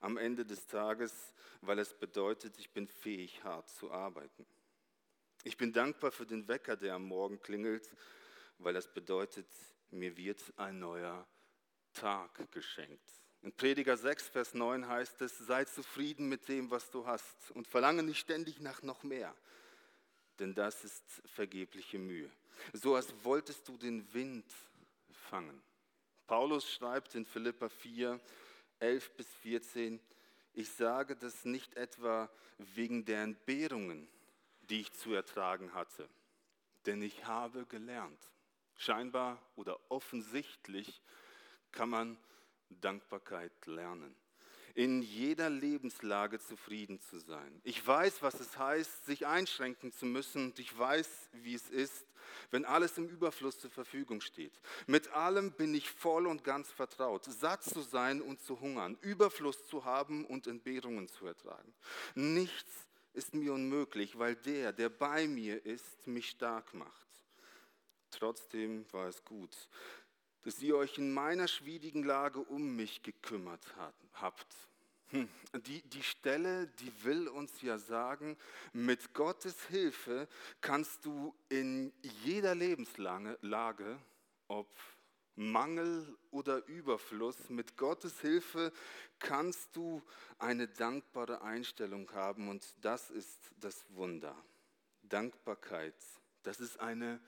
am 0.01 0.17
Ende 0.17 0.47
des 0.47 0.67
Tages, 0.67 1.35
weil 1.61 1.79
es 1.79 1.93
bedeutet, 1.93 2.59
ich 2.59 2.71
bin 2.71 2.89
fähig, 2.89 3.45
hart 3.45 3.69
zu 3.69 3.91
arbeiten. 3.91 4.47
Ich 5.45 5.57
bin 5.59 5.73
dankbar 5.73 6.11
für 6.11 6.25
den 6.25 6.49
Wecker, 6.49 6.77
der 6.77 6.95
am 6.95 7.05
Morgen 7.05 7.41
klingelt, 7.43 7.91
weil 8.59 8.75
das 8.75 8.89
bedeutet, 8.89 9.47
mir 9.91 10.17
wird 10.17 10.43
ein 10.57 10.79
neuer 10.79 11.27
Tag 11.93 12.51
geschenkt. 12.53 13.11
In 13.43 13.53
Prediger 13.53 13.97
6, 13.97 14.29
Vers 14.29 14.55
9 14.55 14.87
heißt 14.87 15.23
es, 15.23 15.39
sei 15.39 15.65
zufrieden 15.65 16.29
mit 16.29 16.47
dem, 16.49 16.71
was 16.71 16.91
du 16.91 17.07
hast 17.07 17.51
und 17.53 17.67
verlange 17.67 18.03
nicht 18.03 18.19
ständig 18.19 18.61
nach 18.61 18.83
noch 18.83 19.03
mehr, 19.03 19.35
denn 20.39 20.55
das 20.55 20.85
ist 20.85 21.03
vergebliche 21.25 21.99
Mühe. 21.99 22.31
So 22.75 22.95
als 22.95 23.13
wolltest 23.25 23.67
du 23.67 23.79
den 23.79 24.13
Wind 24.13 24.45
fangen. 25.31 25.63
Paulus 26.27 26.71
schreibt 26.71 27.15
in 27.15 27.25
Philippa 27.25 27.69
4, 27.69 28.21
11 28.79 29.11
bis 29.17 29.27
14, 29.43 30.01
ich 30.53 30.71
sage 30.71 31.17
das 31.17 31.45
nicht 31.45 31.75
etwa 31.77 32.31
wegen 32.59 33.05
der 33.05 33.23
Entbehrungen, 33.23 34.09
die 34.69 34.83
ich 34.83 34.93
zu 34.93 35.15
ertragen 35.15 35.73
hatte, 35.73 36.09
denn 36.87 37.03
ich 37.03 37.25
habe 37.25 37.65
gelernt. 37.67 38.31
Scheinbar 38.81 39.39
oder 39.57 39.79
offensichtlich 39.91 41.03
kann 41.71 41.91
man 41.91 42.17
Dankbarkeit 42.71 43.53
lernen. 43.67 44.17
In 44.75 45.03
jeder 45.03 45.51
Lebenslage 45.51 46.41
zufrieden 46.41 46.99
zu 46.99 47.19
sein. 47.19 47.61
Ich 47.63 47.87
weiß, 47.87 48.23
was 48.23 48.41
es 48.41 48.57
heißt, 48.57 49.05
sich 49.05 49.27
einschränken 49.27 49.93
zu 49.93 50.07
müssen. 50.07 50.47
Und 50.47 50.59
ich 50.59 50.79
weiß, 50.79 51.29
wie 51.43 51.53
es 51.53 51.69
ist, 51.69 52.07
wenn 52.51 52.65
alles 52.65 52.97
im 52.97 53.07
Überfluss 53.07 53.59
zur 53.59 53.71
Verfügung 53.71 54.23
steht. 54.23 54.59
Mit 54.87 55.09
allem 55.09 55.53
bin 55.53 55.75
ich 55.75 55.91
voll 55.91 56.27
und 56.27 56.43
ganz 56.43 56.71
vertraut. 56.73 57.27
Satt 57.27 57.63
zu 57.63 57.83
sein 57.83 58.23
und 58.23 58.41
zu 58.41 58.61
hungern, 58.61 58.97
Überfluss 59.03 59.67
zu 59.67 59.85
haben 59.85 60.25
und 60.25 60.47
Entbehrungen 60.47 61.07
zu 61.07 61.27
ertragen. 61.27 61.75
Nichts 62.15 62.87
ist 63.13 63.35
mir 63.35 63.53
unmöglich, 63.53 64.19
weil 64.19 64.37
der, 64.37 64.73
der 64.73 64.89
bei 64.89 65.29
mir 65.29 65.67
ist, 65.67 66.07
mich 66.07 66.31
stark 66.31 66.73
macht. 66.73 67.10
Trotzdem 68.21 68.85
war 68.93 69.09
es 69.09 69.25
gut, 69.25 69.57
dass 70.43 70.61
ihr 70.61 70.77
euch 70.77 70.99
in 70.99 71.13
meiner 71.13 71.49
schwierigen 71.49 72.05
Lage 72.05 72.41
um 72.41 72.77
mich 72.77 73.03
gekümmert 73.03 73.67
habt. 74.13 74.55
Hm, 75.09 75.27
die, 75.67 75.81
die 75.83 76.03
Stelle, 76.03 76.67
die 76.67 76.93
will 77.03 77.29
uns 77.29 77.63
ja 77.63 77.79
sagen, 77.79 78.37
mit 78.75 79.15
Gottes 79.15 79.65
Hilfe 79.69 80.29
kannst 80.61 81.07
du 81.07 81.35
in 81.49 81.95
jeder 82.23 82.55
Lebenslage, 82.55 83.99
ob 84.49 84.69
Mangel 85.35 86.15
oder 86.31 86.67
Überfluss, 86.67 87.49
mit 87.49 87.79
Gottes 87.79 88.21
Hilfe 88.21 88.71
kannst 89.19 89.75
du 89.75 90.03
eine 90.39 90.69
dankbare 90.69 91.41
Einstellung 91.41 92.13
haben 92.13 92.51
und 92.51 92.67
das 92.83 93.11
ist 93.11 93.41
das 93.57 93.87
Wunder. 93.95 94.37
Dankbarkeit, 95.03 95.95
das 96.43 96.61
ist 96.61 96.79
eine 96.79 97.19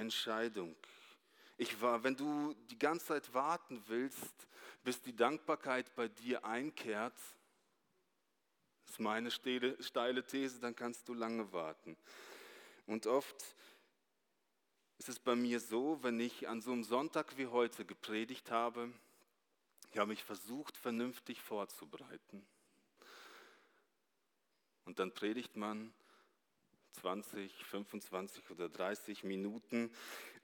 Entscheidung. 0.00 0.74
Ich 1.56 1.80
war, 1.80 2.02
wenn 2.02 2.16
du 2.16 2.54
die 2.70 2.78
ganze 2.78 3.06
Zeit 3.06 3.34
warten 3.34 3.82
willst, 3.86 4.48
bis 4.82 5.00
die 5.02 5.14
Dankbarkeit 5.14 5.94
bei 5.94 6.08
dir 6.08 6.44
einkehrt, 6.44 7.18
ist 8.88 8.98
meine 8.98 9.30
steile 9.30 10.26
These, 10.26 10.58
dann 10.58 10.74
kannst 10.74 11.08
du 11.08 11.14
lange 11.14 11.52
warten. 11.52 11.96
Und 12.86 13.06
oft 13.06 13.54
ist 14.98 15.08
es 15.08 15.18
bei 15.18 15.36
mir 15.36 15.60
so, 15.60 16.02
wenn 16.02 16.18
ich 16.18 16.48
an 16.48 16.60
so 16.60 16.72
einem 16.72 16.82
Sonntag 16.82 17.36
wie 17.36 17.46
heute 17.46 17.84
gepredigt 17.84 18.50
habe, 18.50 18.92
ich 19.92 19.98
habe 19.98 20.08
mich 20.08 20.22
versucht, 20.22 20.76
vernünftig 20.76 21.40
vorzubereiten. 21.40 22.46
Und 24.84 24.98
dann 24.98 25.12
predigt 25.12 25.56
man 25.56 25.92
20, 26.92 27.64
25 27.64 28.50
oder 28.50 28.68
30 28.68 29.24
Minuten 29.24 29.90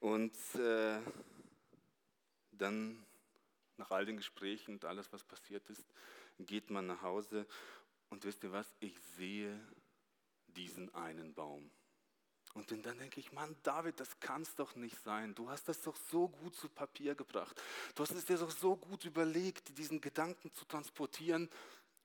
und 0.01 0.35
äh, 0.55 1.01
dann 2.53 3.05
nach 3.77 3.91
all 3.91 4.07
den 4.07 4.17
Gesprächen 4.17 4.75
und 4.75 4.85
alles, 4.85 5.13
was 5.13 5.25
passiert 5.25 5.69
ist, 5.69 5.85
geht 6.39 6.71
man 6.71 6.87
nach 6.87 7.03
Hause 7.03 7.47
und 8.09 8.25
wisst 8.25 8.45
ihr 8.45 8.53
was, 8.53 8.75
ich 8.81 8.99
sehe 9.17 9.61
diesen 10.49 10.95
einen 10.95 11.35
Baum. 11.35 11.71
Und 12.55 12.71
dann 12.71 12.99
denke 12.99 13.21
ich, 13.21 13.33
Mann, 13.33 13.55
David, 13.63 14.01
das 14.01 14.19
kann 14.19 14.41
es 14.41 14.55
doch 14.55 14.77
nicht 14.77 14.97
sein. 15.05 15.35
Du 15.35 15.51
hast 15.51 15.69
das 15.69 15.83
doch 15.83 15.95
so 15.95 16.29
gut 16.29 16.55
zu 16.55 16.71
Papier 16.71 17.15
gebracht. 17.15 17.61
Du 17.95 18.03
hast 18.03 18.13
es 18.13 18.25
dir 18.25 18.39
doch 18.39 18.51
so 18.51 18.77
gut 18.77 19.05
überlegt, 19.05 19.77
diesen 19.77 20.01
Gedanken 20.01 20.51
zu 20.55 20.65
transportieren. 20.65 21.51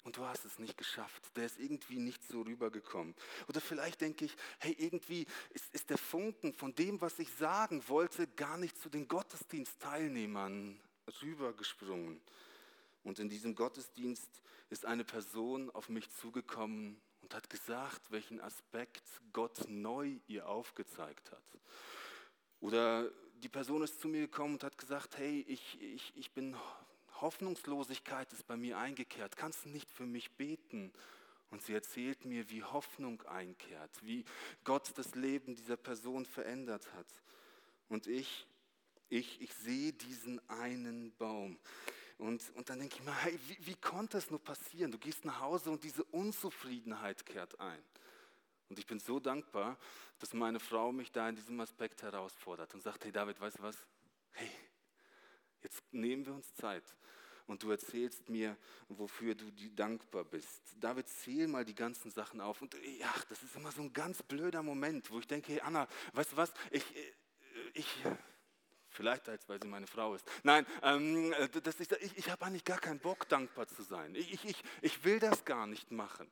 Und 0.03 0.17
du 0.17 0.25
hast 0.25 0.46
es 0.46 0.58
nicht 0.58 0.77
geschafft. 0.77 1.24
Der 1.36 1.46
ist 1.46 1.60
irgendwie 1.60 2.00
nicht 2.00 2.24
so 2.24 2.41
rübergekommen. 2.41 3.13
Oder 3.48 3.62
vielleicht 3.62 4.01
denke 4.01 4.25
ich, 4.25 4.36
hey, 4.60 4.75
irgendwie 4.79 5.27
ist, 5.51 5.74
ist 5.74 5.89
der 5.89 5.98
Funken 5.98 6.53
von 6.53 6.74
dem, 6.74 7.00
was 7.01 7.20
ich 7.20 7.31
sagen 7.36 7.84
wollte, 7.88 8.27
gar 8.27 8.58
nicht 8.58 8.77
zu 8.81 8.89
den 8.89 9.08
Gottesdienstteilnehmern 9.08 10.79
rübergesprungen. 11.22 12.20
Und 13.03 13.20
in 13.20 13.29
diesem 13.29 13.55
Gottesdienst 13.55 14.41
ist 14.70 14.86
eine 14.86 15.03
Person 15.03 15.70
auf 15.72 15.89
mich 15.89 16.10
zugekommen 16.12 17.00
und 17.22 17.36
hat 17.36 17.50
gesagt, 17.50 18.12
welchen 18.12 18.41
Aspekt 18.41 19.03
Gott 19.34 19.65
neu 19.67 20.17
ihr 20.27 20.48
aufgezeigt 20.48 21.31
hat. 21.31 21.43
Oder 22.60 23.12
die 23.41 23.50
Person 23.50 23.84
ist 23.84 24.00
zu 24.00 24.08
mir 24.08 24.22
gekommen 24.22 24.55
und 24.55 24.63
hat 24.63 24.77
gesagt, 24.77 25.17
hey, 25.17 25.43
ich, 25.48 25.81
ich, 25.81 26.13
ich 26.15 26.31
bin 26.31 26.55
Hoffnungslosigkeit 27.21 28.31
ist 28.33 28.47
bei 28.47 28.57
mir 28.57 28.77
eingekehrt. 28.77 29.37
Kannst 29.37 29.65
du 29.65 29.69
nicht 29.69 29.89
für 29.89 30.05
mich 30.05 30.31
beten? 30.31 30.91
Und 31.49 31.61
sie 31.61 31.73
erzählt 31.73 32.25
mir, 32.25 32.49
wie 32.49 32.63
Hoffnung 32.63 33.21
einkehrt, 33.23 33.91
wie 34.03 34.23
Gott 34.63 34.93
das 34.95 35.15
Leben 35.15 35.55
dieser 35.55 35.77
Person 35.77 36.25
verändert 36.25 36.93
hat. 36.93 37.07
Und 37.89 38.07
ich, 38.07 38.47
ich, 39.09 39.41
ich 39.41 39.53
sehe 39.53 39.91
diesen 39.91 40.41
einen 40.49 41.11
Baum. 41.17 41.59
Und, 42.17 42.49
und 42.55 42.69
dann 42.69 42.79
denke 42.79 42.97
ich 42.97 43.03
mir, 43.03 43.15
hey, 43.23 43.37
wie, 43.47 43.67
wie 43.67 43.75
konnte 43.75 44.17
es 44.17 44.29
nur 44.29 44.41
passieren? 44.41 44.91
Du 44.91 44.97
gehst 44.97 45.25
nach 45.25 45.41
Hause 45.41 45.71
und 45.71 45.83
diese 45.83 46.03
Unzufriedenheit 46.05 47.25
kehrt 47.25 47.59
ein. 47.59 47.83
Und 48.69 48.79
ich 48.79 48.87
bin 48.87 48.99
so 48.99 49.19
dankbar, 49.19 49.77
dass 50.19 50.33
meine 50.33 50.61
Frau 50.61 50.93
mich 50.93 51.11
da 51.11 51.27
in 51.27 51.35
diesem 51.35 51.59
Aspekt 51.59 52.03
herausfordert 52.03 52.73
und 52.73 52.81
sagt, 52.81 53.03
hey 53.03 53.11
David, 53.11 53.41
weißt 53.41 53.59
du 53.59 53.63
was? 53.63 53.77
Hey, 54.31 54.49
jetzt 55.63 55.82
nehmen 55.91 56.25
wir 56.25 56.34
uns 56.34 56.53
Zeit 56.56 56.84
und 57.48 57.62
du 57.63 57.72
erzählst 57.72 58.30
mir, 58.30 58.58
wofür 58.88 59.36
du 59.36 59.51
dankbar 59.75 60.24
bist. 60.24 60.62
David, 60.80 61.08
zähl 61.10 61.48
mal 61.48 61.65
die 61.65 61.75
ganzen 61.75 62.10
Sachen 62.12 62.41
auf. 62.41 62.62
Und 62.62 62.75
ja, 62.98 63.13
das 63.30 63.44
ist 63.44 63.56
immer 63.56 63.72
so 63.72 63.82
ein 63.82 63.94
ganz 63.94 64.24
blöder 64.24 64.63
Moment, 64.63 65.10
wo 65.12 65.20
ich 65.20 65.27
denke, 65.27 65.53
hey 65.53 65.62
Anna, 65.62 65.88
weißt 66.13 66.32
du 66.32 66.38
was, 66.38 66.53
ich, 66.72 66.84
ich, 67.74 67.88
vielleicht 68.89 69.27
als 69.30 69.48
weil 69.50 69.62
sie 69.62 69.68
meine 69.68 69.88
Frau 69.88 70.15
ist. 70.15 70.25
Nein, 70.44 70.65
ähm, 70.82 71.34
das, 71.63 71.80
ich, 71.80 71.91
ich, 71.91 72.18
ich 72.18 72.30
habe 72.30 72.46
eigentlich 72.46 72.63
gar 72.63 72.80
keinen 72.80 73.00
Bock, 73.00 73.27
dankbar 73.27 73.68
zu 73.68 73.84
sein. 73.84 74.15
Ich, 74.15 74.46
ich, 74.46 74.63
ich 74.82 75.03
will 75.03 75.20
das 75.20 75.44
gar 75.46 75.68
nicht 75.68 75.91
machen. 75.91 76.30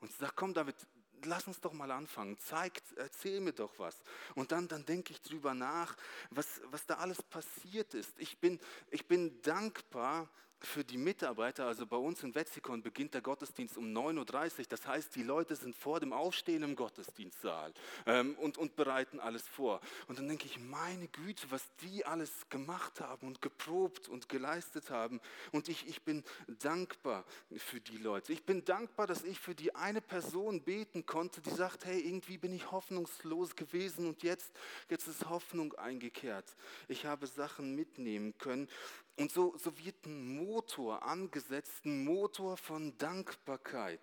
Und 0.00 0.10
sie 0.10 0.18
sagt, 0.18 0.36
komm 0.36 0.54
David, 0.54 0.76
lass 1.26 1.46
uns 1.46 1.60
doch 1.60 1.72
mal 1.72 1.90
anfangen, 1.90 2.38
zeig, 2.38 2.82
erzähl 2.96 3.40
mir 3.40 3.52
doch 3.52 3.78
was. 3.78 4.02
Und 4.34 4.52
dann, 4.52 4.68
dann 4.68 4.84
denke 4.84 5.12
ich 5.12 5.20
drüber 5.20 5.54
nach, 5.54 5.96
was, 6.30 6.60
was 6.70 6.86
da 6.86 6.94
alles 6.96 7.22
passiert 7.22 7.94
ist. 7.94 8.12
Ich 8.18 8.38
bin, 8.38 8.58
ich 8.90 9.06
bin 9.06 9.40
dankbar 9.42 10.28
für 10.62 10.84
die 10.84 10.96
Mitarbeiter, 10.96 11.66
also 11.66 11.86
bei 11.86 11.96
uns 11.96 12.22
in 12.22 12.34
Wetzikon 12.34 12.82
beginnt 12.82 13.14
der 13.14 13.20
Gottesdienst 13.20 13.76
um 13.76 13.86
9.30 13.86 14.58
Uhr. 14.60 14.64
Das 14.68 14.86
heißt, 14.86 15.14
die 15.16 15.22
Leute 15.22 15.56
sind 15.56 15.74
vor 15.74 16.00
dem 16.00 16.12
Aufstehen 16.12 16.62
im 16.62 16.76
Gottesdienstsaal 16.76 17.72
ähm, 18.06 18.36
und, 18.36 18.58
und 18.58 18.76
bereiten 18.76 19.18
alles 19.18 19.46
vor. 19.48 19.80
Und 20.06 20.18
dann 20.18 20.28
denke 20.28 20.46
ich, 20.46 20.58
meine 20.58 21.08
Güte, 21.08 21.46
was 21.50 21.64
die 21.82 22.06
alles 22.06 22.48
gemacht 22.48 23.00
haben 23.00 23.26
und 23.26 23.42
geprobt 23.42 24.08
und 24.08 24.28
geleistet 24.28 24.90
haben. 24.90 25.20
Und 25.50 25.68
ich, 25.68 25.86
ich 25.88 26.02
bin 26.02 26.22
dankbar 26.60 27.24
für 27.56 27.80
die 27.80 27.98
Leute. 27.98 28.32
Ich 28.32 28.44
bin 28.44 28.64
dankbar, 28.64 29.06
dass 29.06 29.24
ich 29.24 29.40
für 29.40 29.54
die 29.54 29.74
eine 29.74 30.00
Person 30.00 30.62
beten 30.62 31.06
konnte, 31.06 31.40
die 31.40 31.50
sagt, 31.50 31.84
hey, 31.84 32.00
irgendwie 32.00 32.38
bin 32.38 32.52
ich 32.52 32.70
hoffnungslos 32.70 33.56
gewesen 33.56 34.06
und 34.06 34.22
jetzt, 34.22 34.52
jetzt 34.88 35.08
ist 35.08 35.28
Hoffnung 35.28 35.74
eingekehrt. 35.74 36.56
Ich 36.88 37.04
habe 37.04 37.26
Sachen 37.26 37.74
mitnehmen 37.74 38.36
können 38.38 38.68
und 39.16 39.30
so, 39.30 39.56
so 39.58 39.76
wird 39.78 40.06
ein 40.06 40.36
Motor 40.36 41.02
angesetzt, 41.02 41.84
ein 41.84 42.04
Motor 42.04 42.56
von 42.56 42.96
Dankbarkeit. 42.98 44.00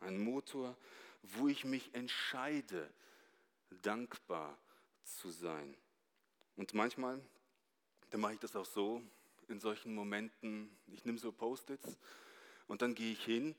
Ein 0.00 0.18
Motor, 0.18 0.76
wo 1.22 1.48
ich 1.48 1.64
mich 1.64 1.94
entscheide, 1.94 2.92
dankbar 3.82 4.58
zu 5.02 5.30
sein. 5.30 5.76
Und 6.56 6.74
manchmal, 6.74 7.20
da 8.10 8.18
mache 8.18 8.34
ich 8.34 8.40
das 8.40 8.54
auch 8.54 8.66
so, 8.66 9.02
in 9.48 9.60
solchen 9.60 9.94
Momenten, 9.94 10.76
ich 10.86 11.04
nehme 11.04 11.18
so 11.18 11.32
Post-its 11.32 11.98
und 12.66 12.82
dann 12.82 12.94
gehe 12.94 13.12
ich 13.12 13.24
hin 13.24 13.54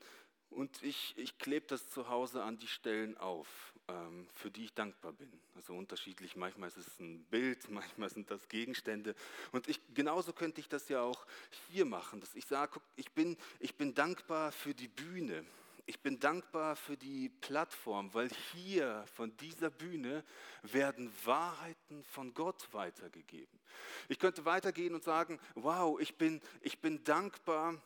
und 0.50 0.82
ich, 0.82 1.14
ich 1.16 1.38
klebe 1.38 1.66
das 1.66 1.88
zu 1.90 2.08
Hause 2.08 2.42
an 2.42 2.58
die 2.58 2.68
Stellen 2.68 3.16
auf, 3.18 3.74
ähm, 3.88 4.26
für 4.34 4.50
die 4.50 4.64
ich 4.64 4.74
dankbar 4.74 5.12
bin. 5.12 5.30
Also 5.54 5.74
unterschiedlich, 5.74 6.36
manchmal 6.36 6.68
ist 6.68 6.78
es 6.78 7.00
ein 7.00 7.24
Bild, 7.24 7.68
manchmal 7.70 8.10
sind 8.10 8.30
das 8.30 8.48
Gegenstände. 8.48 9.14
Und 9.52 9.68
ich, 9.68 9.80
genauso 9.94 10.32
könnte 10.32 10.60
ich 10.60 10.68
das 10.68 10.88
ja 10.88 11.02
auch 11.02 11.26
hier 11.70 11.84
machen, 11.84 12.20
dass 12.20 12.34
ich 12.34 12.46
sage, 12.46 12.80
ich 12.96 13.10
bin, 13.12 13.36
ich 13.60 13.74
bin 13.76 13.94
dankbar 13.94 14.52
für 14.52 14.74
die 14.74 14.88
Bühne. 14.88 15.44
Ich 15.88 16.00
bin 16.00 16.18
dankbar 16.18 16.74
für 16.74 16.96
die 16.96 17.28
Plattform, 17.28 18.12
weil 18.12 18.28
hier 18.52 19.04
von 19.14 19.36
dieser 19.36 19.70
Bühne 19.70 20.24
werden 20.62 21.12
Wahrheiten 21.24 22.02
von 22.02 22.34
Gott 22.34 22.66
weitergegeben. 22.72 23.60
Ich 24.08 24.18
könnte 24.18 24.44
weitergehen 24.44 24.94
und 24.94 25.04
sagen, 25.04 25.38
wow, 25.54 26.00
ich 26.00 26.16
bin, 26.16 26.40
ich 26.60 26.80
bin 26.80 27.04
dankbar 27.04 27.80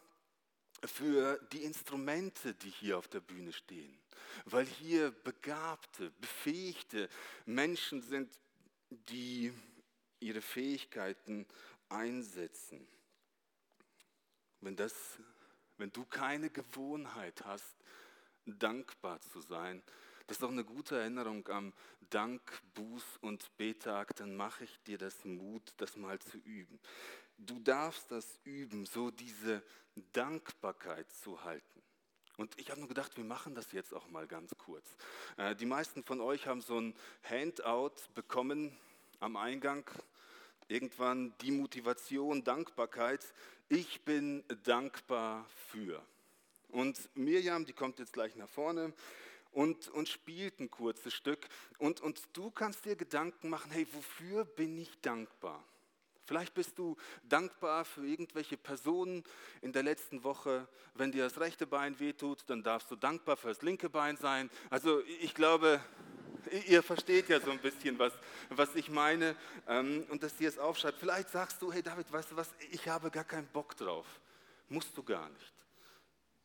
für 0.84 1.38
die 1.52 1.64
Instrumente, 1.64 2.54
die 2.54 2.70
hier 2.70 2.99
auf 2.99 3.08
der 3.08 3.20
Bühne 3.20 3.52
stehen, 3.52 3.99
weil 4.44 4.66
hier 4.66 5.10
begabte, 5.10 6.11
befähigte 6.20 7.09
Menschen 7.46 8.02
sind, 8.02 8.31
die 8.90 9.52
ihre 10.20 10.40
Fähigkeiten 10.40 11.46
einsetzen. 11.88 12.87
Wenn, 14.61 14.76
das, 14.76 14.94
wenn 15.78 15.92
du 15.92 16.05
keine 16.05 16.50
Gewohnheit 16.50 17.44
hast, 17.44 17.76
dankbar 18.44 19.20
zu 19.20 19.40
sein, 19.40 19.83
das 20.26 20.37
ist 20.37 20.42
doch 20.42 20.50
eine 20.50 20.64
gute 20.64 20.96
Erinnerung 20.96 21.48
am 21.48 21.72
Dank, 22.09 22.40
Buß 22.74 23.02
und 23.20 23.57
Betag, 23.57 24.14
dann 24.14 24.37
mache 24.37 24.62
ich 24.62 24.81
dir 24.83 24.96
das 24.96 25.24
Mut, 25.24 25.72
das 25.78 25.96
mal 25.96 26.20
zu 26.20 26.38
üben. 26.38 26.78
Du 27.46 27.59
darfst 27.59 28.11
das 28.11 28.38
üben, 28.44 28.85
so 28.85 29.11
diese 29.11 29.62
Dankbarkeit 30.12 31.11
zu 31.11 31.42
halten. 31.42 31.83
Und 32.37 32.59
ich 32.59 32.70
habe 32.70 32.81
nur 32.81 32.88
gedacht, 32.88 33.16
wir 33.16 33.24
machen 33.24 33.55
das 33.55 33.72
jetzt 33.72 33.94
auch 33.94 34.09
mal 34.09 34.26
ganz 34.26 34.55
kurz. 34.59 34.87
Äh, 35.37 35.55
die 35.57 35.66
meisten 35.66 36.03
von 36.03 36.20
euch 36.20 36.46
haben 36.46 36.61
so 36.61 36.79
ein 36.79 36.94
Handout 37.22 37.94
bekommen 38.14 38.76
am 39.20 39.37
Eingang. 39.37 39.85
Irgendwann 40.68 41.35
die 41.40 41.50
Motivation, 41.50 42.44
Dankbarkeit. 42.44 43.24
Ich 43.68 44.03
bin 44.03 44.44
dankbar 44.64 45.46
für. 45.68 46.05
Und 46.68 47.09
Mirjam, 47.14 47.64
die 47.64 47.72
kommt 47.72 47.98
jetzt 47.98 48.12
gleich 48.12 48.37
nach 48.37 48.48
vorne 48.48 48.92
und, 49.53 49.88
und 49.88 50.09
spielt 50.09 50.61
ein 50.61 50.70
kurzes 50.70 51.14
Stück. 51.14 51.48
Und, 51.79 52.00
und 52.00 52.22
du 52.35 52.50
kannst 52.50 52.85
dir 52.85 52.96
Gedanken 52.96 53.48
machen, 53.48 53.70
hey, 53.70 53.87
wofür 53.92 54.44
bin 54.44 54.76
ich 54.79 55.00
dankbar? 55.00 55.64
Vielleicht 56.31 56.55
bist 56.55 56.79
du 56.79 56.97
dankbar 57.25 57.85
für 57.85 58.07
irgendwelche 58.07 58.57
Personen 58.57 59.25
in 59.62 59.73
der 59.73 59.83
letzten 59.83 60.23
Woche. 60.23 60.69
Wenn 60.95 61.11
dir 61.11 61.25
das 61.25 61.40
rechte 61.40 61.66
Bein 61.66 61.99
wehtut, 61.99 62.45
dann 62.47 62.62
darfst 62.62 62.88
du 62.88 62.95
dankbar 62.95 63.37
für 63.37 63.49
das 63.49 63.62
linke 63.62 63.90
Bein 63.90 64.16
sein. 64.16 64.49
Also 64.71 65.03
ich 65.21 65.35
glaube, 65.35 65.81
ihr 66.69 66.85
versteht 66.85 67.29
ja 67.31 67.40
so 67.40 67.51
ein 67.51 67.59
bisschen, 67.59 67.99
was, 67.99 68.12
was 68.49 68.77
ich 68.77 68.90
meine 68.90 69.35
ähm, 69.66 70.07
und 70.09 70.23
dass 70.23 70.40
ihr 70.40 70.49
es 70.49 70.57
aufschreibt. 70.57 71.01
Vielleicht 71.01 71.31
sagst 71.31 71.61
du, 71.62 71.73
hey 71.73 71.83
David, 71.83 72.12
weißt 72.12 72.31
du 72.31 72.37
was, 72.37 72.55
ich 72.71 72.87
habe 72.87 73.11
gar 73.11 73.25
keinen 73.25 73.49
Bock 73.49 73.77
drauf. 73.77 74.07
Musst 74.69 74.97
du 74.97 75.03
gar 75.03 75.29
nicht. 75.31 75.53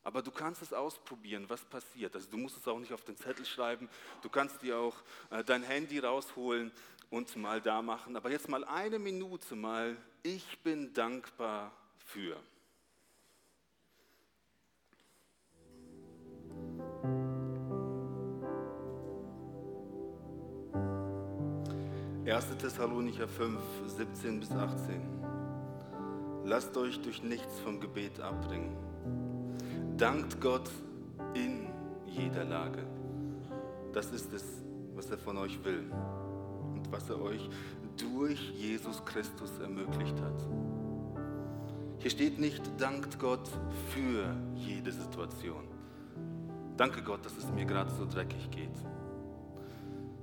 Aber 0.06 0.22
du 0.22 0.30
kannst 0.30 0.62
es 0.62 0.72
ausprobieren, 0.72 1.46
was 1.48 1.64
passiert. 1.64 2.14
Also 2.14 2.30
du 2.30 2.36
musst 2.36 2.56
es 2.56 2.68
auch 2.68 2.78
nicht 2.78 2.92
auf 2.92 3.02
den 3.02 3.16
Zettel 3.16 3.44
schreiben. 3.44 3.88
Du 4.22 4.28
kannst 4.28 4.62
dir 4.62 4.78
auch 4.78 4.96
äh, 5.30 5.42
dein 5.42 5.64
Handy 5.64 5.98
rausholen 5.98 6.70
und 7.10 7.36
mal 7.36 7.60
da 7.60 7.82
machen. 7.82 8.16
Aber 8.16 8.30
jetzt 8.30 8.48
mal 8.48 8.64
eine 8.64 8.98
Minute 8.98 9.54
mal, 9.54 9.96
ich 10.22 10.58
bin 10.62 10.92
dankbar 10.92 11.72
für. 11.98 12.36
Erste 22.24 22.58
Thessalonicher 22.58 23.28
5, 23.28 23.60
17 23.86 24.40
bis 24.40 24.50
18. 24.50 25.00
Lasst 26.44 26.76
euch 26.76 27.00
durch 27.00 27.22
nichts 27.22 27.60
vom 27.60 27.78
Gebet 27.80 28.20
abbringen. 28.20 28.76
Dankt 29.96 30.40
Gott 30.40 30.68
in 31.34 31.68
jeder 32.04 32.44
Lage. 32.44 32.84
Das 33.92 34.10
ist 34.10 34.32
es, 34.32 34.44
was 34.94 35.08
er 35.10 35.18
von 35.18 35.36
euch 35.38 35.62
will 35.64 35.90
was 36.90 37.08
er 37.10 37.20
euch 37.20 37.48
durch 37.96 38.40
Jesus 38.50 39.04
Christus 39.04 39.58
ermöglicht 39.60 40.20
hat. 40.20 40.46
Hier 41.98 42.10
steht 42.10 42.38
nicht, 42.38 42.62
dankt 42.78 43.18
Gott 43.18 43.48
für 43.88 44.34
jede 44.54 44.92
Situation. 44.92 45.64
Danke 46.76 47.02
Gott, 47.02 47.24
dass 47.24 47.36
es 47.36 47.50
mir 47.50 47.64
gerade 47.64 47.90
so 47.90 48.06
dreckig 48.06 48.50
geht. 48.50 48.76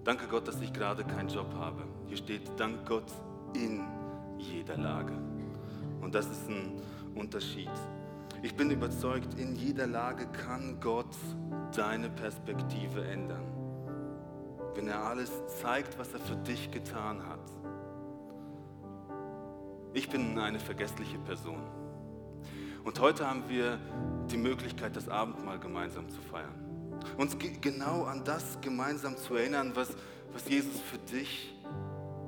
Danke 0.03 0.27
Gott, 0.27 0.47
dass 0.47 0.61
ich 0.61 0.71
gerade 0.71 1.03
keinen 1.03 1.29
Job 1.29 1.53
habe. 1.55 1.83
Hier 2.07 2.17
steht, 2.17 2.41
dank 2.57 2.85
Gott 2.85 3.11
in 3.55 3.81
jeder 4.37 4.77
Lage. 4.77 5.13
Und 6.01 6.13
das 6.13 6.27
ist 6.27 6.47
ein 6.49 6.79
Unterschied. 7.15 7.71
Ich 8.43 8.55
bin 8.55 8.69
überzeugt, 8.69 9.39
in 9.39 9.55
jeder 9.55 9.87
Lage 9.87 10.27
kann 10.27 10.79
Gott 10.79 11.15
deine 11.73 12.09
Perspektive 12.09 13.03
ändern 13.05 13.62
wenn 14.75 14.87
er 14.87 15.03
alles 15.03 15.31
zeigt, 15.61 15.97
was 15.99 16.13
er 16.13 16.19
für 16.19 16.35
dich 16.35 16.71
getan 16.71 17.21
hat. 17.27 17.39
Ich 19.93 20.09
bin 20.09 20.39
eine 20.39 20.59
vergessliche 20.59 21.19
Person. 21.19 21.61
Und 22.83 22.99
heute 22.99 23.27
haben 23.27 23.43
wir 23.47 23.79
die 24.31 24.37
Möglichkeit, 24.37 24.95
das 24.95 25.07
Abendmahl 25.07 25.59
gemeinsam 25.59 26.09
zu 26.09 26.19
feiern. 26.21 26.53
Uns 27.17 27.37
genau 27.61 28.03
an 28.03 28.23
das 28.23 28.59
gemeinsam 28.61 29.15
zu 29.17 29.35
erinnern, 29.35 29.71
was, 29.75 29.89
was 30.33 30.47
Jesus 30.49 30.79
für 30.81 30.97
dich 30.97 31.53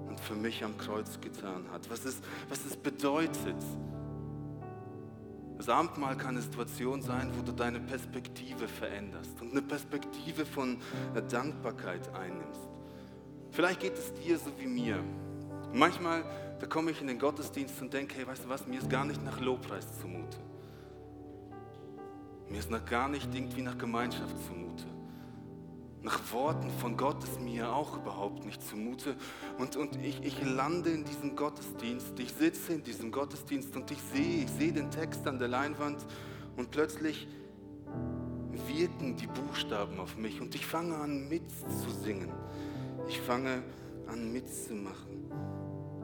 und 0.08 0.20
für 0.20 0.36
mich 0.36 0.64
am 0.64 0.78
Kreuz 0.78 1.20
getan 1.20 1.66
hat. 1.72 1.90
Was 1.90 2.06
es, 2.06 2.22
was 2.50 2.66
es 2.66 2.78
bedeutet, 2.78 3.58
das 5.58 5.70
Abendmahl 5.70 6.18
kann 6.18 6.32
eine 6.32 6.42
Situation 6.42 7.02
sein, 7.02 7.32
wo 7.38 7.42
du 7.42 7.52
deine 7.52 7.80
Perspektive 7.80 8.68
veränderst 8.68 9.42
und 9.42 9.52
eine 9.52 9.62
Perspektive 9.62 10.46
von 10.46 10.78
Dankbarkeit 11.30 12.14
einnimmst. 12.14 12.70
Vielleicht 13.52 13.80
geht 13.80 13.98
es 13.98 14.14
dir 14.14 14.38
so 14.38 14.52
wie 14.60 14.68
mir. 14.68 15.04
Manchmal, 15.74 16.24
da 16.60 16.68
komme 16.68 16.92
ich 16.92 17.02
in 17.02 17.08
den 17.08 17.20
Gottesdienst 17.20 17.82
und 17.82 17.94
denke, 17.94 18.16
hey, 18.16 18.28
weißt 18.28 18.46
du 18.46 18.50
was, 18.50 18.68
mir 18.68 18.80
ist 18.80 18.90
gar 18.90 19.06
nicht 19.06 19.24
nach 19.24 19.40
Lobpreis 19.40 20.00
zumute. 20.00 20.38
Mir 22.50 22.60
ist 22.60 22.70
nach 22.70 22.86
gar 22.86 23.08
nicht 23.08 23.34
irgendwie 23.34 23.62
nach 23.62 23.78
Gemeinschaft 23.78 24.36
zumute. 24.46 24.95
Nach 26.06 26.32
Worten 26.32 26.70
von 26.70 26.98
Gott 26.98 27.24
ist 27.24 27.42
mir 27.42 27.74
auch 27.74 27.98
überhaupt 27.98 28.46
nicht 28.46 28.62
zumute. 28.62 29.16
Und, 29.58 29.76
und 29.76 29.96
ich, 30.04 30.24
ich 30.24 30.40
lande 30.46 30.92
in 30.92 31.04
diesem 31.04 31.36
Gottesdienst, 31.36 32.20
ich 32.20 32.32
sitze 32.32 32.74
in 32.74 32.84
diesem 32.84 33.12
Gottesdienst 33.12 33.76
und 33.76 33.90
ich 33.90 33.98
sehe, 34.14 34.44
ich 34.44 34.52
sehe 34.52 34.72
den 34.72 34.92
Text 34.92 35.26
an 35.28 35.40
der 35.40 35.48
Leinwand 35.48 36.06
und 36.58 36.70
plötzlich 36.70 37.28
wirken 38.68 39.16
die 39.18 39.26
Buchstaben 39.26 40.00
auf 40.00 40.16
mich 40.16 40.40
und 40.42 40.54
ich 40.54 40.68
fange 40.68 40.96
an 40.96 41.28
mitzusingen. 41.28 42.30
Ich 43.08 43.20
fange 43.20 43.64
an 44.06 44.32
mitzumachen. 44.32 45.26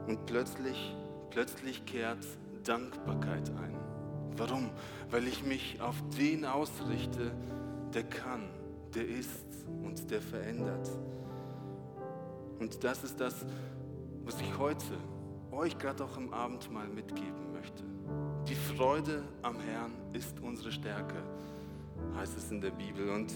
Und 0.08 0.26
plötzlich, 0.26 0.96
plötzlich 1.30 1.86
kehrt 1.86 2.26
Dankbarkeit 2.64 3.50
ein. 3.50 3.76
Warum? 4.36 4.70
Weil 5.12 5.28
ich 5.28 5.44
mich 5.44 5.80
auf 5.80 5.94
den 6.18 6.44
ausrichte, 6.44 7.30
der 7.94 8.02
kann, 8.02 8.48
der 8.96 9.06
ist 9.06 9.51
und 9.82 10.10
der 10.10 10.20
verändert. 10.20 10.88
Und 12.58 12.82
das 12.84 13.02
ist 13.04 13.20
das, 13.20 13.44
was 14.24 14.40
ich 14.40 14.58
heute 14.58 14.96
euch 15.50 15.76
gerade 15.78 16.04
auch 16.04 16.16
im 16.16 16.32
Abendmahl 16.32 16.88
mitgeben 16.88 17.52
möchte. 17.52 17.82
Die 18.48 18.54
Freude 18.54 19.22
am 19.42 19.56
Herrn 19.60 19.92
ist 20.12 20.40
unsere 20.40 20.72
Stärke, 20.72 21.22
heißt 22.16 22.36
es 22.36 22.50
in 22.50 22.60
der 22.60 22.70
Bibel. 22.70 23.10
Und 23.10 23.32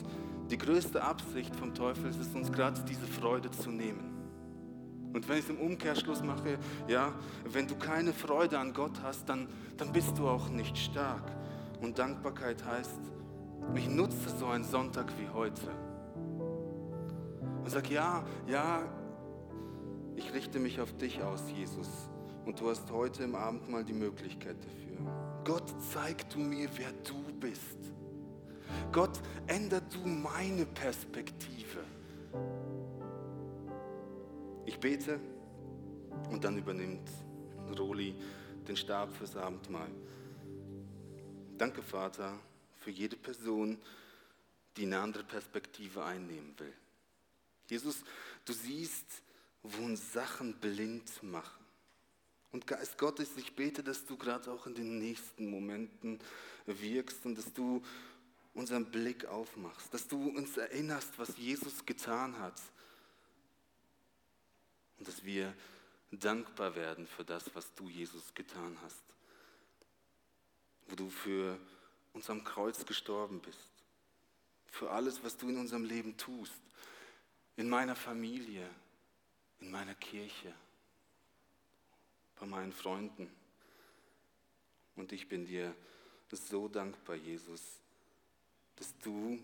die 0.51 0.59
größte 0.59 1.03
Absicht 1.03 1.55
vom 1.55 1.75
Teufel 1.75 2.09
ist 2.11 2.21
es, 2.21 2.35
uns 2.35 2.51
gerade 2.51 2.81
diese 2.89 3.07
Freude 3.07 3.51
zu 3.51 3.71
nehmen. 3.71 4.17
Und 5.13 5.29
wenn 5.29 5.39
ich 5.39 5.45
es 5.45 5.51
im 5.51 5.59
Umkehrschluss 5.59 6.23
mache, 6.23 6.59
ja, 6.89 7.13
wenn 7.51 7.67
du 7.67 7.75
keine 7.77 8.13
Freude 8.13 8.59
an 8.59 8.73
Gott 8.73 9.01
hast, 9.03 9.29
dann, 9.29 9.49
dann 9.77 9.93
bist 9.93 10.19
du 10.19 10.29
auch 10.29 10.49
nicht 10.51 10.77
stark. 10.77 11.25
Und 11.81 11.99
Dankbarkeit 11.99 12.65
heißt, 12.65 13.01
ich 13.75 13.89
nutze 13.89 14.29
so 14.39 14.47
einen 14.47 14.65
Sonntag 14.65 15.13
wie 15.19 15.29
heute 15.29 15.71
und 17.67 17.73
sag, 17.73 17.91
ja, 17.91 18.25
ja, 18.47 18.89
ich 20.15 20.33
richte 20.33 20.61
mich 20.61 20.81
auf 20.81 20.97
dich 20.99 21.21
aus, 21.21 21.43
Jesus. 21.51 21.89
Und 22.45 22.61
du 22.61 22.71
hast 22.71 22.89
heute 22.93 23.25
im 23.25 23.35
Abend 23.35 23.69
mal 23.69 23.85
die 23.85 23.93
Möglichkeit 23.93 24.55
dafür. 24.65 25.43
Gott, 25.43 25.75
zeig 25.93 26.31
du 26.31 26.39
mir, 26.39 26.69
wer 26.77 26.93
du 26.93 27.21
bist. 27.41 27.93
Gott, 28.93 29.21
änder 29.49 29.81
du 29.81 29.99
meine 30.07 30.65
Perspektive. 30.65 31.81
Ich 34.65 34.79
bete 34.79 35.19
und 36.31 36.45
dann 36.45 36.57
übernimmt 36.59 37.11
Roli 37.77 38.15
den 38.69 38.77
Stab 38.77 39.13
fürs 39.13 39.35
Abendmahl. 39.35 39.91
Danke, 41.59 41.83
Vater, 41.83 42.39
für 42.77 42.93
jede 42.93 43.17
Person, 43.17 43.77
die 44.77 44.85
eine 44.85 45.01
andere 45.01 45.25
Perspektive 45.25 46.05
einnehmen 46.05 46.55
will. 46.59 46.73
Jesus, 47.69 47.97
du 48.45 48.53
siehst, 48.53 49.07
wo 49.63 49.85
uns 49.85 50.13
Sachen 50.13 50.55
blind 50.55 51.23
machen. 51.23 51.65
Und 52.53 52.67
Geist 52.67 52.97
Gottes, 52.97 53.37
ich 53.37 53.55
bete, 53.55 53.83
dass 53.83 54.07
du 54.07 54.17
gerade 54.17 54.51
auch 54.51 54.67
in 54.67 54.75
den 54.75 54.99
nächsten 54.99 55.51
Momenten 55.51 56.21
wirkst 56.67 57.27
und 57.27 57.37
dass 57.37 57.53
du 57.53 57.83
unseren 58.55 58.91
Blick 58.91 59.27
aufmachst, 59.27 59.93
dass 59.93 60.09
du 60.09 60.31
uns 60.31 60.57
erinnerst, 60.57 61.19
was 61.19 61.37
Jesus 61.37 61.85
getan 61.85 62.39
hat 62.39 62.61
und 64.99 65.07
dass 65.07 65.25
wir 65.25 65.53
dankbar 66.11 66.75
werden 66.75 67.07
für 67.07 67.25
das, 67.25 67.55
was 67.55 67.75
du, 67.75 67.89
Jesus, 67.89 68.33
getan 68.33 68.79
hast, 68.83 69.03
wo 70.87 70.97
du 70.97 71.11
für 71.11 71.59
uns 72.15 72.31
am 72.31 72.45
Kreuz 72.45 72.87
gestorben 72.87 73.41
bist, 73.41 73.59
für 74.71 74.91
alles, 74.91 75.23
was 75.23 75.37
du 75.37 75.49
in 75.49 75.59
unserem 75.59 75.85
Leben 75.85 76.17
tust 76.17 76.63
in 77.57 77.69
meiner 77.69 77.97
Familie, 77.97 78.69
in 79.61 79.71
meiner 79.71 79.95
Kirche, 79.95 80.55
bei 82.39 82.47
meinen 82.47 82.73
Freunden. 82.73 83.31
Und 84.95 85.13
ich 85.13 85.29
bin 85.29 85.47
dir 85.47 85.75
so 86.31 86.69
dankbar, 86.69 87.17
Jesus, 87.17 87.81
dass 88.77 88.97
du 88.99 89.39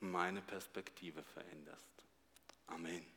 meine 0.00 0.40
Perspektive 0.40 1.22
veränderst. 1.22 2.04
Amen. 2.66 3.13